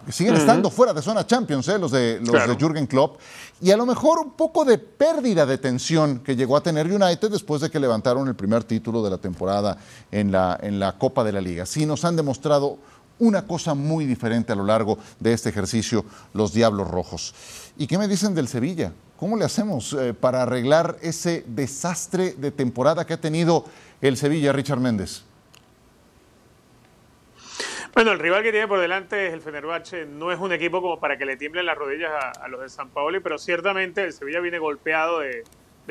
que 0.04 0.12
siguen 0.12 0.34
estando 0.34 0.70
fuera 0.70 0.94
de 0.94 1.02
zona 1.02 1.26
Champions, 1.26 1.68
¿eh? 1.68 1.78
los, 1.78 1.90
de, 1.90 2.20
los 2.20 2.32
de 2.32 2.56
Jürgen 2.56 2.86
Klopp, 2.86 3.20
y 3.60 3.70
a 3.70 3.76
lo 3.76 3.84
mejor 3.84 4.18
un 4.18 4.32
poco 4.32 4.64
de 4.64 4.78
pérdida 4.78 5.44
de 5.44 5.58
tensión 5.58 6.20
que 6.20 6.34
llegó 6.34 6.56
a 6.56 6.62
tener 6.62 6.90
United 6.90 7.30
después 7.30 7.60
de 7.60 7.70
que 7.70 7.78
levantaron 7.78 8.26
el 8.26 8.34
primer 8.34 8.64
título 8.64 9.02
de 9.02 9.10
la 9.10 9.18
temporada 9.18 9.76
en 10.10 10.32
la, 10.32 10.58
en 10.62 10.80
la 10.80 10.96
Copa 10.96 11.22
de 11.22 11.32
la 11.32 11.40
Liga. 11.40 11.66
Sí, 11.66 11.84
nos 11.84 12.04
han 12.04 12.16
demostrado 12.16 12.78
una 13.18 13.46
cosa 13.46 13.74
muy 13.74 14.06
diferente 14.06 14.52
a 14.52 14.56
lo 14.56 14.64
largo 14.64 14.98
de 15.20 15.32
este 15.32 15.50
ejercicio 15.50 16.04
los 16.32 16.52
Diablos 16.52 16.88
Rojos. 16.88 17.34
¿Y 17.76 17.86
qué 17.86 17.98
me 17.98 18.08
dicen 18.08 18.34
del 18.34 18.48
Sevilla? 18.48 18.92
¿Cómo 19.18 19.36
le 19.36 19.44
hacemos 19.44 19.92
eh, 19.92 20.14
para 20.14 20.42
arreglar 20.42 20.96
ese 21.02 21.44
desastre 21.46 22.32
de 22.32 22.50
temporada 22.50 23.06
que 23.06 23.12
ha 23.12 23.20
tenido 23.20 23.66
el 24.08 24.16
Sevilla, 24.16 24.52
Richard 24.52 24.80
Méndez? 24.80 25.24
Bueno, 27.92 28.12
el 28.12 28.18
rival 28.18 28.42
que 28.42 28.52
tiene 28.52 28.68
por 28.68 28.80
delante 28.80 29.26
es 29.26 29.34
el 29.34 29.40
Fenerbahce. 29.40 30.06
No 30.06 30.30
es 30.30 30.38
un 30.38 30.52
equipo 30.52 30.80
como 30.80 31.00
para 31.00 31.18
que 31.18 31.26
le 31.26 31.36
tiemblen 31.36 31.66
las 31.66 31.76
rodillas 31.76 32.10
a, 32.40 32.48
los 32.48 32.60
de 32.60 32.68
San 32.68 32.90
Paoli, 32.90 33.20
pero 33.20 33.36
ciertamente 33.36 34.04
el 34.04 34.12
Sevilla 34.12 34.40
viene 34.40 34.58
golpeado 34.58 35.20
de, 35.20 35.44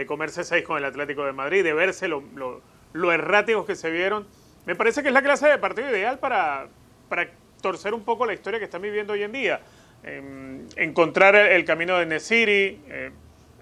comerse 0.07 0.45
seis 0.45 0.63
con 0.63 0.77
el 0.77 0.85
Atlético 0.85 1.25
de 1.25 1.33
Madrid, 1.33 1.61
de 1.61 1.73
verse 1.73 2.07
lo, 2.07 3.11
erráticos 3.11 3.65
que 3.65 3.75
se 3.75 3.91
vieron. 3.91 4.25
Me 4.65 4.75
parece 4.75 5.01
que 5.01 5.09
es 5.09 5.13
la 5.13 5.21
clase 5.21 5.47
de 5.49 5.57
partido 5.57 5.89
ideal 5.89 6.19
para, 6.19 6.67
para 7.09 7.29
torcer 7.61 7.93
un 7.93 8.03
poco 8.03 8.25
la 8.25 8.33
historia 8.33 8.59
que 8.59 8.65
están 8.65 8.81
viviendo 8.81 9.13
hoy 9.13 9.23
en 9.23 9.31
día. 9.33 9.61
Em, 10.03 10.67
encontrar 10.77 11.35
el, 11.35 11.65
camino 11.65 11.97
de 11.97 12.05
Nesiri. 12.05 12.81
Eh, 12.87 13.11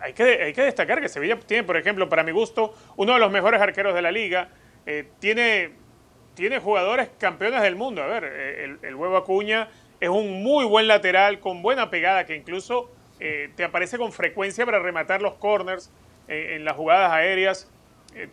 hay, 0.01 0.13
que, 0.13 0.23
hay 0.23 0.53
que 0.53 0.63
destacar 0.63 1.01
que 1.01 1.10
Sevilla 1.10 1.38
tiene, 1.39 1.63
por 1.63 1.77
ejemplo, 1.77 2.10
para 2.10 2.23
mi 2.23 2.31
gusto, 2.31 2.73
uno 2.95 3.13
de 3.13 3.19
los 3.19 3.31
mejores 3.31 3.62
arqueros 3.62 3.93
de 3.93 4.01
la 4.01 4.12
liga. 4.12 4.49
Eh, 4.86 5.10
tiene 5.19 5.71
tiene 6.33 6.60
jugadores 6.60 7.10
campeones 7.17 7.63
del 7.63 7.75
mundo. 7.75 8.03
A 8.03 8.05
ver, 8.05 8.23
eh, 8.23 8.77
el, 8.83 8.95
huevo 8.95 9.17
Acuña 9.17 9.69
es 9.99 10.07
un 10.07 10.43
muy 10.43 10.65
buen 10.65 10.88
lateral 10.88 11.39
con 11.39 11.63
buena 11.63 11.89
pegada 11.89 12.27
que 12.27 12.36
incluso 12.36 12.91
eh, 13.19 13.49
te 13.55 13.63
aparece 13.63 13.97
con 13.97 14.12
frecuencia 14.12 14.63
para 14.63 14.77
rematar 14.77 15.21
los 15.21 15.33
corners 15.33 15.91
en 16.27 16.65
las 16.65 16.75
jugadas 16.75 17.12
aéreas. 17.12 17.71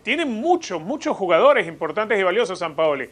tiene 0.03 0.25
muchos, 0.25 0.81
muchos 0.81 1.15
jugadores 1.15 1.65
importantes 1.65 2.19
y 2.19 2.23
valiosos 2.23 2.59
San 2.59 2.75
Paoli. 2.75 3.09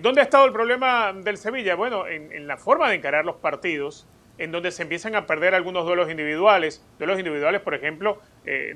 ¿Dónde 0.00 0.20
ha 0.20 0.24
estado 0.24 0.46
el 0.46 0.52
problema 0.52 1.12
del 1.12 1.38
Sevilla? 1.38 1.76
Bueno, 1.76 2.08
en, 2.08 2.46
la 2.48 2.56
forma 2.56 2.88
de 2.88 2.96
encarar 2.96 3.24
los 3.24 3.36
partidos, 3.36 4.04
en 4.38 4.52
donde 4.52 4.70
se 4.70 4.82
empiezan 4.82 5.14
a 5.14 5.26
perder 5.26 5.54
algunos 5.54 5.84
duelos 5.84 6.10
individuales, 6.10 6.84
duelos 6.98 7.18
individuales, 7.18 7.60
por 7.60 7.74
ejemplo, 7.74 8.20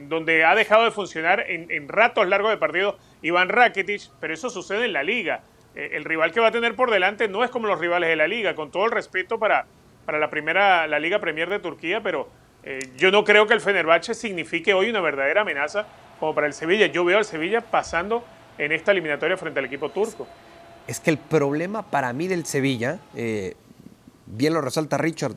donde 0.09 0.45
ha 0.45 0.55
dejado 0.55 0.85
de 0.85 0.91
funcionar 0.91 1.45
en, 1.49 1.89
ratos 1.89 2.27
largos 2.27 2.51
de 2.51 2.57
partidos 2.57 2.97
Iván 3.23 3.49
Rakitic, 3.49 4.11
pero 4.21 4.35
eso 4.35 4.51
sucede 4.51 4.87
en 4.87 4.93
la 4.93 5.03
liga. 5.03 5.43
Eh, 5.75 5.91
el 5.93 6.05
rival 6.05 6.33
que 6.33 6.41
va 6.41 6.49
a 6.49 6.53
tener 6.53 6.75
por 6.75 6.91
delante 6.91 7.29
no 7.29 7.45
es 7.45 7.51
como 7.51 7.69
los 7.69 7.79
rivales 7.79 8.09
de 8.09 8.17
la 8.17 8.27
liga, 8.27 8.55
con 8.55 8.71
todo 8.71 8.87
el 8.87 8.91
respeto 8.91 9.39
para, 9.39 9.67
para 10.05 10.19
la 10.19 10.31
primera, 10.31 10.87
la 10.87 10.99
Liga 10.99 11.21
Premier 11.21 11.49
de 11.49 11.61
Turquía, 11.61 12.03
pero 12.03 12.29
eh, 12.65 12.81
yo 12.97 13.11
no 13.11 13.25
creo 13.25 13.47
que 13.47 13.55
el 13.55 13.61
Fenerbahce 13.61 14.15
signifique 14.15 14.75
hoy 14.75 14.91
una 14.91 15.01
verdadera 15.01 15.43
amenaza 15.43 15.87
como 16.19 16.35
para 16.35 16.47
el 16.47 16.55
Sevilla. 16.55 16.87
Yo 16.87 17.05
veo 17.05 17.19
al 17.19 17.25
Sevilla 17.25 17.61
pasando 17.61 18.25
en 18.59 18.73
esta 18.73 18.93
eliminatoria 18.93 19.37
frente 19.37 19.61
al 19.61 19.67
equipo 19.67 19.91
turco. 19.91 20.27
Es 20.87 20.99
que 20.99 21.11
el 21.11 21.19
problema 21.19 21.83
para 21.83 22.13
mí 22.13 22.27
del 22.27 22.47
Sevilla, 22.47 22.99
eh, 23.15 23.55
bien 24.27 24.53
lo 24.53 24.61
resalta 24.61 24.99
Richard, 24.99 25.37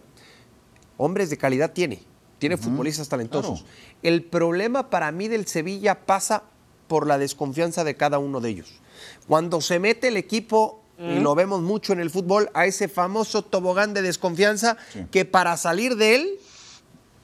hombres 0.97 1.29
de 1.29 1.37
calidad 1.37 1.71
tiene, 1.73 2.03
tiene 2.39 2.57
futbolistas 2.57 3.09
talentosos. 3.09 3.65
El 4.01 4.23
problema 4.23 4.89
para 4.89 5.11
mí 5.11 5.27
del 5.27 5.47
Sevilla 5.47 6.05
pasa 6.05 6.43
por 6.87 7.07
la 7.07 7.17
desconfianza 7.17 7.83
de 7.83 7.95
cada 7.95 8.19
uno 8.19 8.41
de 8.41 8.49
ellos. 8.49 8.81
Cuando 9.27 9.61
se 9.61 9.79
mete 9.79 10.09
el 10.09 10.17
equipo, 10.17 10.81
y 10.99 11.19
lo 11.19 11.35
vemos 11.35 11.61
mucho 11.61 11.93
en 11.93 11.99
el 11.99 12.09
fútbol, 12.09 12.49
a 12.53 12.65
ese 12.65 12.87
famoso 12.87 13.43
tobogán 13.43 13.93
de 13.93 14.01
desconfianza 14.01 14.77
que 15.11 15.25
para 15.25 15.57
salir 15.57 15.95
de 15.95 16.15
él 16.15 16.39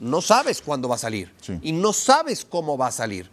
no 0.00 0.22
sabes 0.22 0.62
cuándo 0.62 0.88
va 0.88 0.96
a 0.96 0.98
salir 0.98 1.32
y 1.62 1.72
no 1.72 1.92
sabes 1.92 2.44
cómo 2.44 2.76
va 2.76 2.88
a 2.88 2.92
salir. 2.92 3.30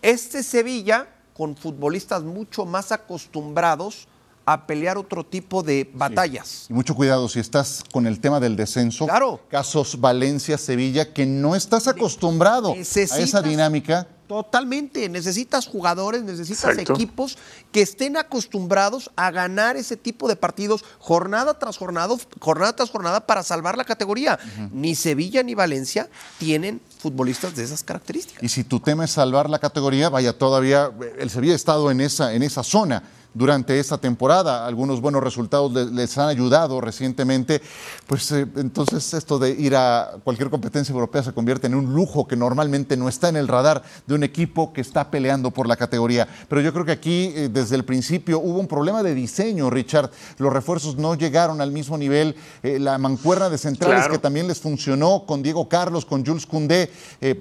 Este 0.00 0.42
Sevilla, 0.42 1.08
con 1.34 1.56
futbolistas 1.56 2.22
mucho 2.22 2.64
más 2.64 2.92
acostumbrados 2.92 4.08
a 4.46 4.66
pelear 4.66 4.98
otro 4.98 5.24
tipo 5.24 5.62
de 5.62 5.90
batallas. 5.94 6.66
Y 6.68 6.72
mucho 6.72 6.94
cuidado 6.94 7.28
si 7.28 7.40
estás 7.40 7.82
con 7.92 8.06
el 8.06 8.20
tema 8.20 8.40
del 8.40 8.56
descenso. 8.56 9.06
Claro. 9.06 9.40
Casos 9.48 10.00
Valencia, 10.00 10.58
Sevilla, 10.58 11.12
que 11.12 11.26
no 11.26 11.56
estás 11.56 11.88
acostumbrado 11.88 12.72
a 12.72 12.76
esa 12.76 13.42
dinámica. 13.42 14.06
Totalmente. 14.26 15.08
Necesitas 15.08 15.66
jugadores, 15.66 16.22
necesitas 16.22 16.78
equipos 16.78 17.36
que 17.72 17.82
estén 17.82 18.16
acostumbrados 18.16 19.10
a 19.16 19.30
ganar 19.30 19.76
ese 19.76 19.96
tipo 19.96 20.28
de 20.28 20.36
partidos 20.36 20.82
jornada 20.98 21.58
tras 21.58 21.76
jornada, 21.76 22.14
jornada 22.40 22.74
tras 22.74 22.90
jornada 22.90 23.26
para 23.26 23.42
salvar 23.42 23.76
la 23.76 23.84
categoría. 23.84 24.38
Ni 24.72 24.94
Sevilla 24.94 25.42
ni 25.42 25.54
Valencia 25.54 26.08
tienen 26.38 26.80
futbolistas 26.98 27.54
de 27.54 27.64
esas 27.64 27.82
características. 27.82 28.42
Y 28.42 28.48
si 28.48 28.64
tu 28.64 28.80
tema 28.80 29.04
es 29.04 29.10
salvar 29.10 29.50
la 29.50 29.58
categoría, 29.58 30.08
vaya, 30.08 30.32
todavía 30.36 30.90
el 31.18 31.28
Sevilla 31.28 31.52
ha 31.52 31.56
estado 31.56 31.90
en 31.90 32.00
esa, 32.00 32.32
en 32.32 32.42
esa 32.42 32.62
zona 32.62 33.02
durante 33.34 33.78
esta 33.78 33.98
temporada. 33.98 34.66
Algunos 34.66 35.00
buenos 35.00 35.22
resultados 35.22 35.72
les 35.92 36.16
han 36.16 36.28
ayudado 36.28 36.80
recientemente. 36.80 37.60
Pues 38.06 38.30
eh, 38.32 38.46
entonces 38.56 39.12
esto 39.12 39.38
de 39.38 39.50
ir 39.50 39.74
a 39.76 40.12
cualquier 40.22 40.50
competencia 40.50 40.92
europea 40.92 41.22
se 41.22 41.32
convierte 41.32 41.66
en 41.66 41.74
un 41.74 41.92
lujo 41.92 42.26
que 42.26 42.36
normalmente 42.36 42.96
no 42.96 43.08
está 43.08 43.28
en 43.28 43.36
el 43.36 43.48
radar 43.48 43.82
de 44.06 44.14
un 44.14 44.22
equipo 44.22 44.72
que 44.72 44.80
está 44.80 45.10
peleando 45.10 45.50
por 45.50 45.66
la 45.66 45.76
categoría. 45.76 46.28
Pero 46.48 46.60
yo 46.60 46.72
creo 46.72 46.84
que 46.84 46.92
aquí 46.92 47.32
eh, 47.34 47.48
desde 47.52 47.76
el 47.76 47.84
principio 47.84 48.38
hubo 48.38 48.60
un 48.60 48.68
problema 48.68 49.02
de 49.02 49.14
diseño, 49.14 49.68
Richard. 49.68 50.10
Los 50.38 50.52
refuerzos 50.52 50.96
no 50.96 51.14
llegaron 51.14 51.60
al 51.60 51.72
mismo 51.72 51.98
nivel. 51.98 52.36
Eh, 52.62 52.78
la 52.78 52.98
mancuerna 52.98 53.50
de 53.50 53.58
centrales 53.58 54.08
que 54.08 54.18
también 54.18 54.46
les 54.46 54.60
funcionó 54.60 55.24
con 55.26 55.42
Diego 55.42 55.68
Carlos, 55.68 56.04
con 56.04 56.24
Jules 56.24 56.46
Koundé, 56.46 56.90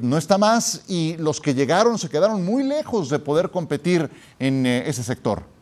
no 0.02 0.18
está 0.18 0.38
más 0.38 0.82
y 0.88 1.16
los 1.18 1.40
que 1.40 1.54
llegaron 1.54 2.00
se 2.00 2.10
quedaron 2.10 2.44
muy 2.44 2.64
lejos 2.64 3.10
de 3.10 3.20
poder 3.20 3.52
competir 3.52 4.10
en 4.40 4.66
ese 4.66 5.04
sector. 5.04 5.53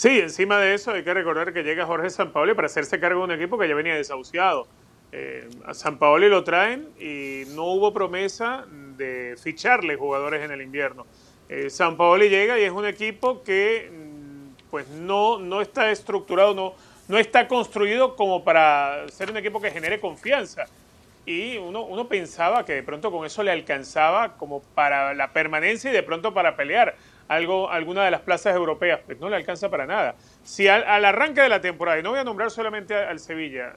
Sí, 0.00 0.18
encima 0.18 0.58
de 0.58 0.72
eso 0.72 0.92
hay 0.92 1.04
que 1.04 1.12
recordar 1.12 1.52
que 1.52 1.62
llega 1.62 1.84
Jorge 1.84 2.08
Sampaoli 2.08 2.54
para 2.54 2.64
hacerse 2.68 2.98
cargo 2.98 3.18
de 3.18 3.34
un 3.34 3.38
equipo 3.38 3.58
que 3.58 3.68
ya 3.68 3.74
venía 3.74 3.94
desahuciado. 3.94 4.66
Eh, 5.12 5.46
a 5.66 5.74
Sampaoli 5.74 6.30
lo 6.30 6.42
traen 6.42 6.88
y 6.98 7.42
no 7.54 7.64
hubo 7.64 7.92
promesa 7.92 8.64
de 8.96 9.36
ficharle 9.38 9.96
jugadores 9.96 10.42
en 10.42 10.52
el 10.52 10.62
invierno. 10.62 11.04
Eh, 11.50 11.68
Sampaoli 11.68 12.30
llega 12.30 12.58
y 12.58 12.62
es 12.62 12.72
un 12.72 12.86
equipo 12.86 13.42
que 13.42 13.90
mm, 13.92 14.70
pues 14.70 14.88
no, 14.88 15.38
no 15.38 15.60
está 15.60 15.90
estructurado, 15.90 16.54
no, 16.54 16.72
no 17.08 17.18
está 17.18 17.46
construido 17.46 18.16
como 18.16 18.42
para 18.42 19.06
ser 19.10 19.30
un 19.30 19.36
equipo 19.36 19.60
que 19.60 19.70
genere 19.70 20.00
confianza. 20.00 20.64
Y 21.26 21.58
uno, 21.58 21.82
uno 21.82 22.08
pensaba 22.08 22.64
que 22.64 22.72
de 22.72 22.82
pronto 22.82 23.12
con 23.12 23.26
eso 23.26 23.42
le 23.42 23.50
alcanzaba 23.50 24.38
como 24.38 24.62
para 24.74 25.12
la 25.12 25.34
permanencia 25.34 25.90
y 25.90 25.92
de 25.92 26.02
pronto 26.02 26.32
para 26.32 26.56
pelear 26.56 26.96
algo, 27.30 27.70
alguna 27.70 28.04
de 28.04 28.10
las 28.10 28.22
plazas 28.22 28.56
europeas, 28.56 28.98
pues 29.06 29.20
no 29.20 29.30
le 29.30 29.36
alcanza 29.36 29.70
para 29.70 29.86
nada. 29.86 30.16
Si 30.42 30.66
al, 30.66 31.04
arranque 31.04 31.40
de 31.40 31.48
la 31.48 31.60
temporada, 31.60 32.00
y 32.00 32.02
no 32.02 32.10
voy 32.10 32.18
a 32.18 32.24
nombrar 32.24 32.50
solamente 32.50 32.92
al 32.92 33.20
Sevilla, 33.20 33.74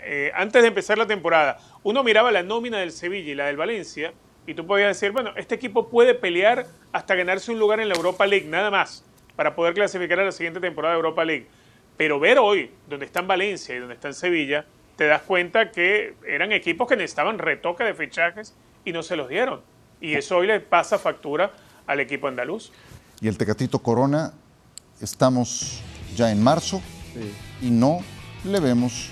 eh, 0.00 0.32
antes 0.34 0.62
de 0.62 0.68
empezar 0.68 0.96
la 0.96 1.06
temporada, 1.06 1.58
uno 1.82 2.02
miraba 2.02 2.32
la 2.32 2.42
nómina 2.42 2.78
del 2.78 2.92
Sevilla 2.92 3.30
y 3.30 3.34
la 3.34 3.44
del 3.44 3.58
Valencia, 3.58 4.14
y 4.46 4.54
tú 4.54 4.66
podías 4.66 4.88
decir, 4.88 5.12
bueno, 5.12 5.34
este 5.36 5.54
equipo 5.54 5.90
puede 5.90 6.14
pelear 6.14 6.64
hasta 6.92 7.14
ganarse 7.14 7.52
un 7.52 7.58
lugar 7.58 7.78
en 7.78 7.90
la 7.90 7.94
Europa 7.94 8.26
League, 8.26 8.46
nada 8.48 8.70
más, 8.70 9.04
para 9.36 9.54
poder 9.54 9.74
clasificar 9.74 10.18
a 10.20 10.24
la 10.24 10.32
siguiente 10.32 10.60
temporada 10.60 10.94
de 10.94 10.96
Europa 10.96 11.26
League. 11.26 11.46
Pero 11.98 12.18
ver 12.18 12.38
hoy, 12.38 12.70
donde 12.88 13.04
está 13.04 13.20
en 13.20 13.26
Valencia 13.26 13.76
y 13.76 13.80
donde 13.80 13.96
está 13.96 14.08
en 14.08 14.14
Sevilla, 14.14 14.64
te 14.96 15.04
das 15.04 15.20
cuenta 15.20 15.72
que 15.72 16.14
eran 16.26 16.52
equipos 16.52 16.88
que 16.88 16.96
necesitaban 16.96 17.38
retoque 17.38 17.84
de 17.84 17.92
fichajes 17.92 18.56
y 18.82 18.92
no 18.92 19.02
se 19.02 19.14
los 19.14 19.28
dieron. 19.28 19.60
Y 20.00 20.14
eso 20.14 20.38
hoy 20.38 20.46
le 20.46 20.60
pasa 20.60 20.98
factura 20.98 21.52
al 21.86 22.00
equipo 22.00 22.28
andaluz 22.28 22.72
y 23.20 23.28
el 23.28 23.38
Tecatito 23.38 23.80
Corona, 23.80 24.32
estamos 25.00 25.80
ya 26.16 26.30
en 26.30 26.42
marzo 26.42 26.80
y 27.62 27.70
no 27.70 28.00
le 28.44 28.60
vemos 28.60 29.10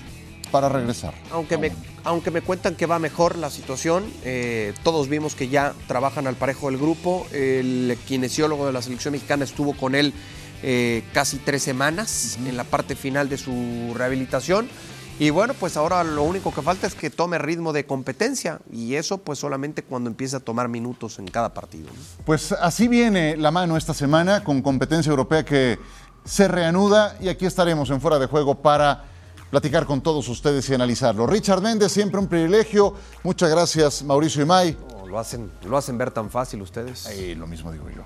para 0.51 0.69
regresar. 0.69 1.13
Aunque 1.31 1.57
me, 1.57 1.71
aunque 2.03 2.29
me 2.29 2.41
cuentan 2.41 2.75
que 2.75 2.85
va 2.85 2.99
mejor 2.99 3.37
la 3.37 3.49
situación, 3.49 4.03
eh, 4.23 4.73
todos 4.83 5.09
vimos 5.09 5.35
que 5.35 5.49
ya 5.49 5.73
trabajan 5.87 6.27
al 6.27 6.35
parejo 6.35 6.69
del 6.69 6.77
grupo. 6.77 7.25
El 7.31 7.97
kinesiólogo 8.05 8.67
de 8.67 8.73
la 8.73 8.81
selección 8.81 9.13
mexicana 9.13 9.45
estuvo 9.45 9.75
con 9.75 9.95
él 9.95 10.13
eh, 10.61 11.03
casi 11.11 11.37
tres 11.37 11.63
semanas 11.63 12.37
en 12.45 12.55
la 12.55 12.63
parte 12.63 12.95
final 12.95 13.29
de 13.29 13.37
su 13.37 13.93
rehabilitación. 13.95 14.69
Y 15.19 15.29
bueno, 15.29 15.53
pues 15.53 15.77
ahora 15.77 16.03
lo 16.03 16.23
único 16.23 16.53
que 16.53 16.61
falta 16.61 16.87
es 16.87 16.95
que 16.95 17.09
tome 17.09 17.37
ritmo 17.37 17.71
de 17.71 17.85
competencia 17.85 18.59
y 18.71 18.95
eso 18.95 19.19
pues 19.19 19.39
solamente 19.39 19.83
cuando 19.83 20.09
empiece 20.09 20.35
a 20.35 20.39
tomar 20.39 20.67
minutos 20.67 21.19
en 21.19 21.27
cada 21.27 21.53
partido. 21.53 21.89
Pues 22.25 22.51
así 22.51 22.87
viene 22.87 23.37
la 23.37 23.51
mano 23.51 23.77
esta 23.77 23.93
semana 23.93 24.43
con 24.43 24.61
competencia 24.61 25.11
europea 25.11 25.45
que 25.45 25.77
se 26.25 26.47
reanuda 26.47 27.15
y 27.19 27.29
aquí 27.29 27.45
estaremos 27.45 27.89
en 27.91 28.01
fuera 28.01 28.17
de 28.17 28.25
juego 28.25 28.55
para 28.55 29.05
platicar 29.51 29.85
con 29.85 30.01
todos 30.01 30.27
ustedes 30.29 30.67
y 30.69 30.73
analizarlo. 30.73 31.27
Richard 31.27 31.61
Méndez, 31.61 31.91
siempre 31.91 32.19
un 32.19 32.27
privilegio. 32.27 32.95
Muchas 33.21 33.51
gracias, 33.51 34.01
Mauricio 34.01 34.41
Imay. 34.41 34.75
lo, 35.05 35.19
hacen, 35.19 35.51
lo 35.63 35.77
hacen 35.77 35.95
ver 35.95 36.09
tan 36.09 36.31
fácil 36.31 36.61
ustedes. 36.63 37.07
lo 37.37 37.45
mismo 37.45 37.71
digo 37.71 37.87
yo. 37.95 38.01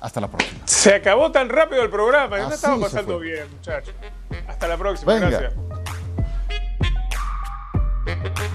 Hasta 0.00 0.20
la 0.20 0.28
próxima. 0.28 0.60
Se 0.64 0.94
acabó 0.94 1.30
tan 1.30 1.48
rápido 1.48 1.82
el 1.82 1.90
programa. 1.90 2.36
Pasando 2.48 3.18
bien, 3.18 3.48
muchachos. 3.52 3.94
Hasta 4.48 4.68
la 4.68 4.76
próxima. 4.76 5.14
Gracias. 5.14 5.54
thank 8.04 8.38
you 8.38 8.52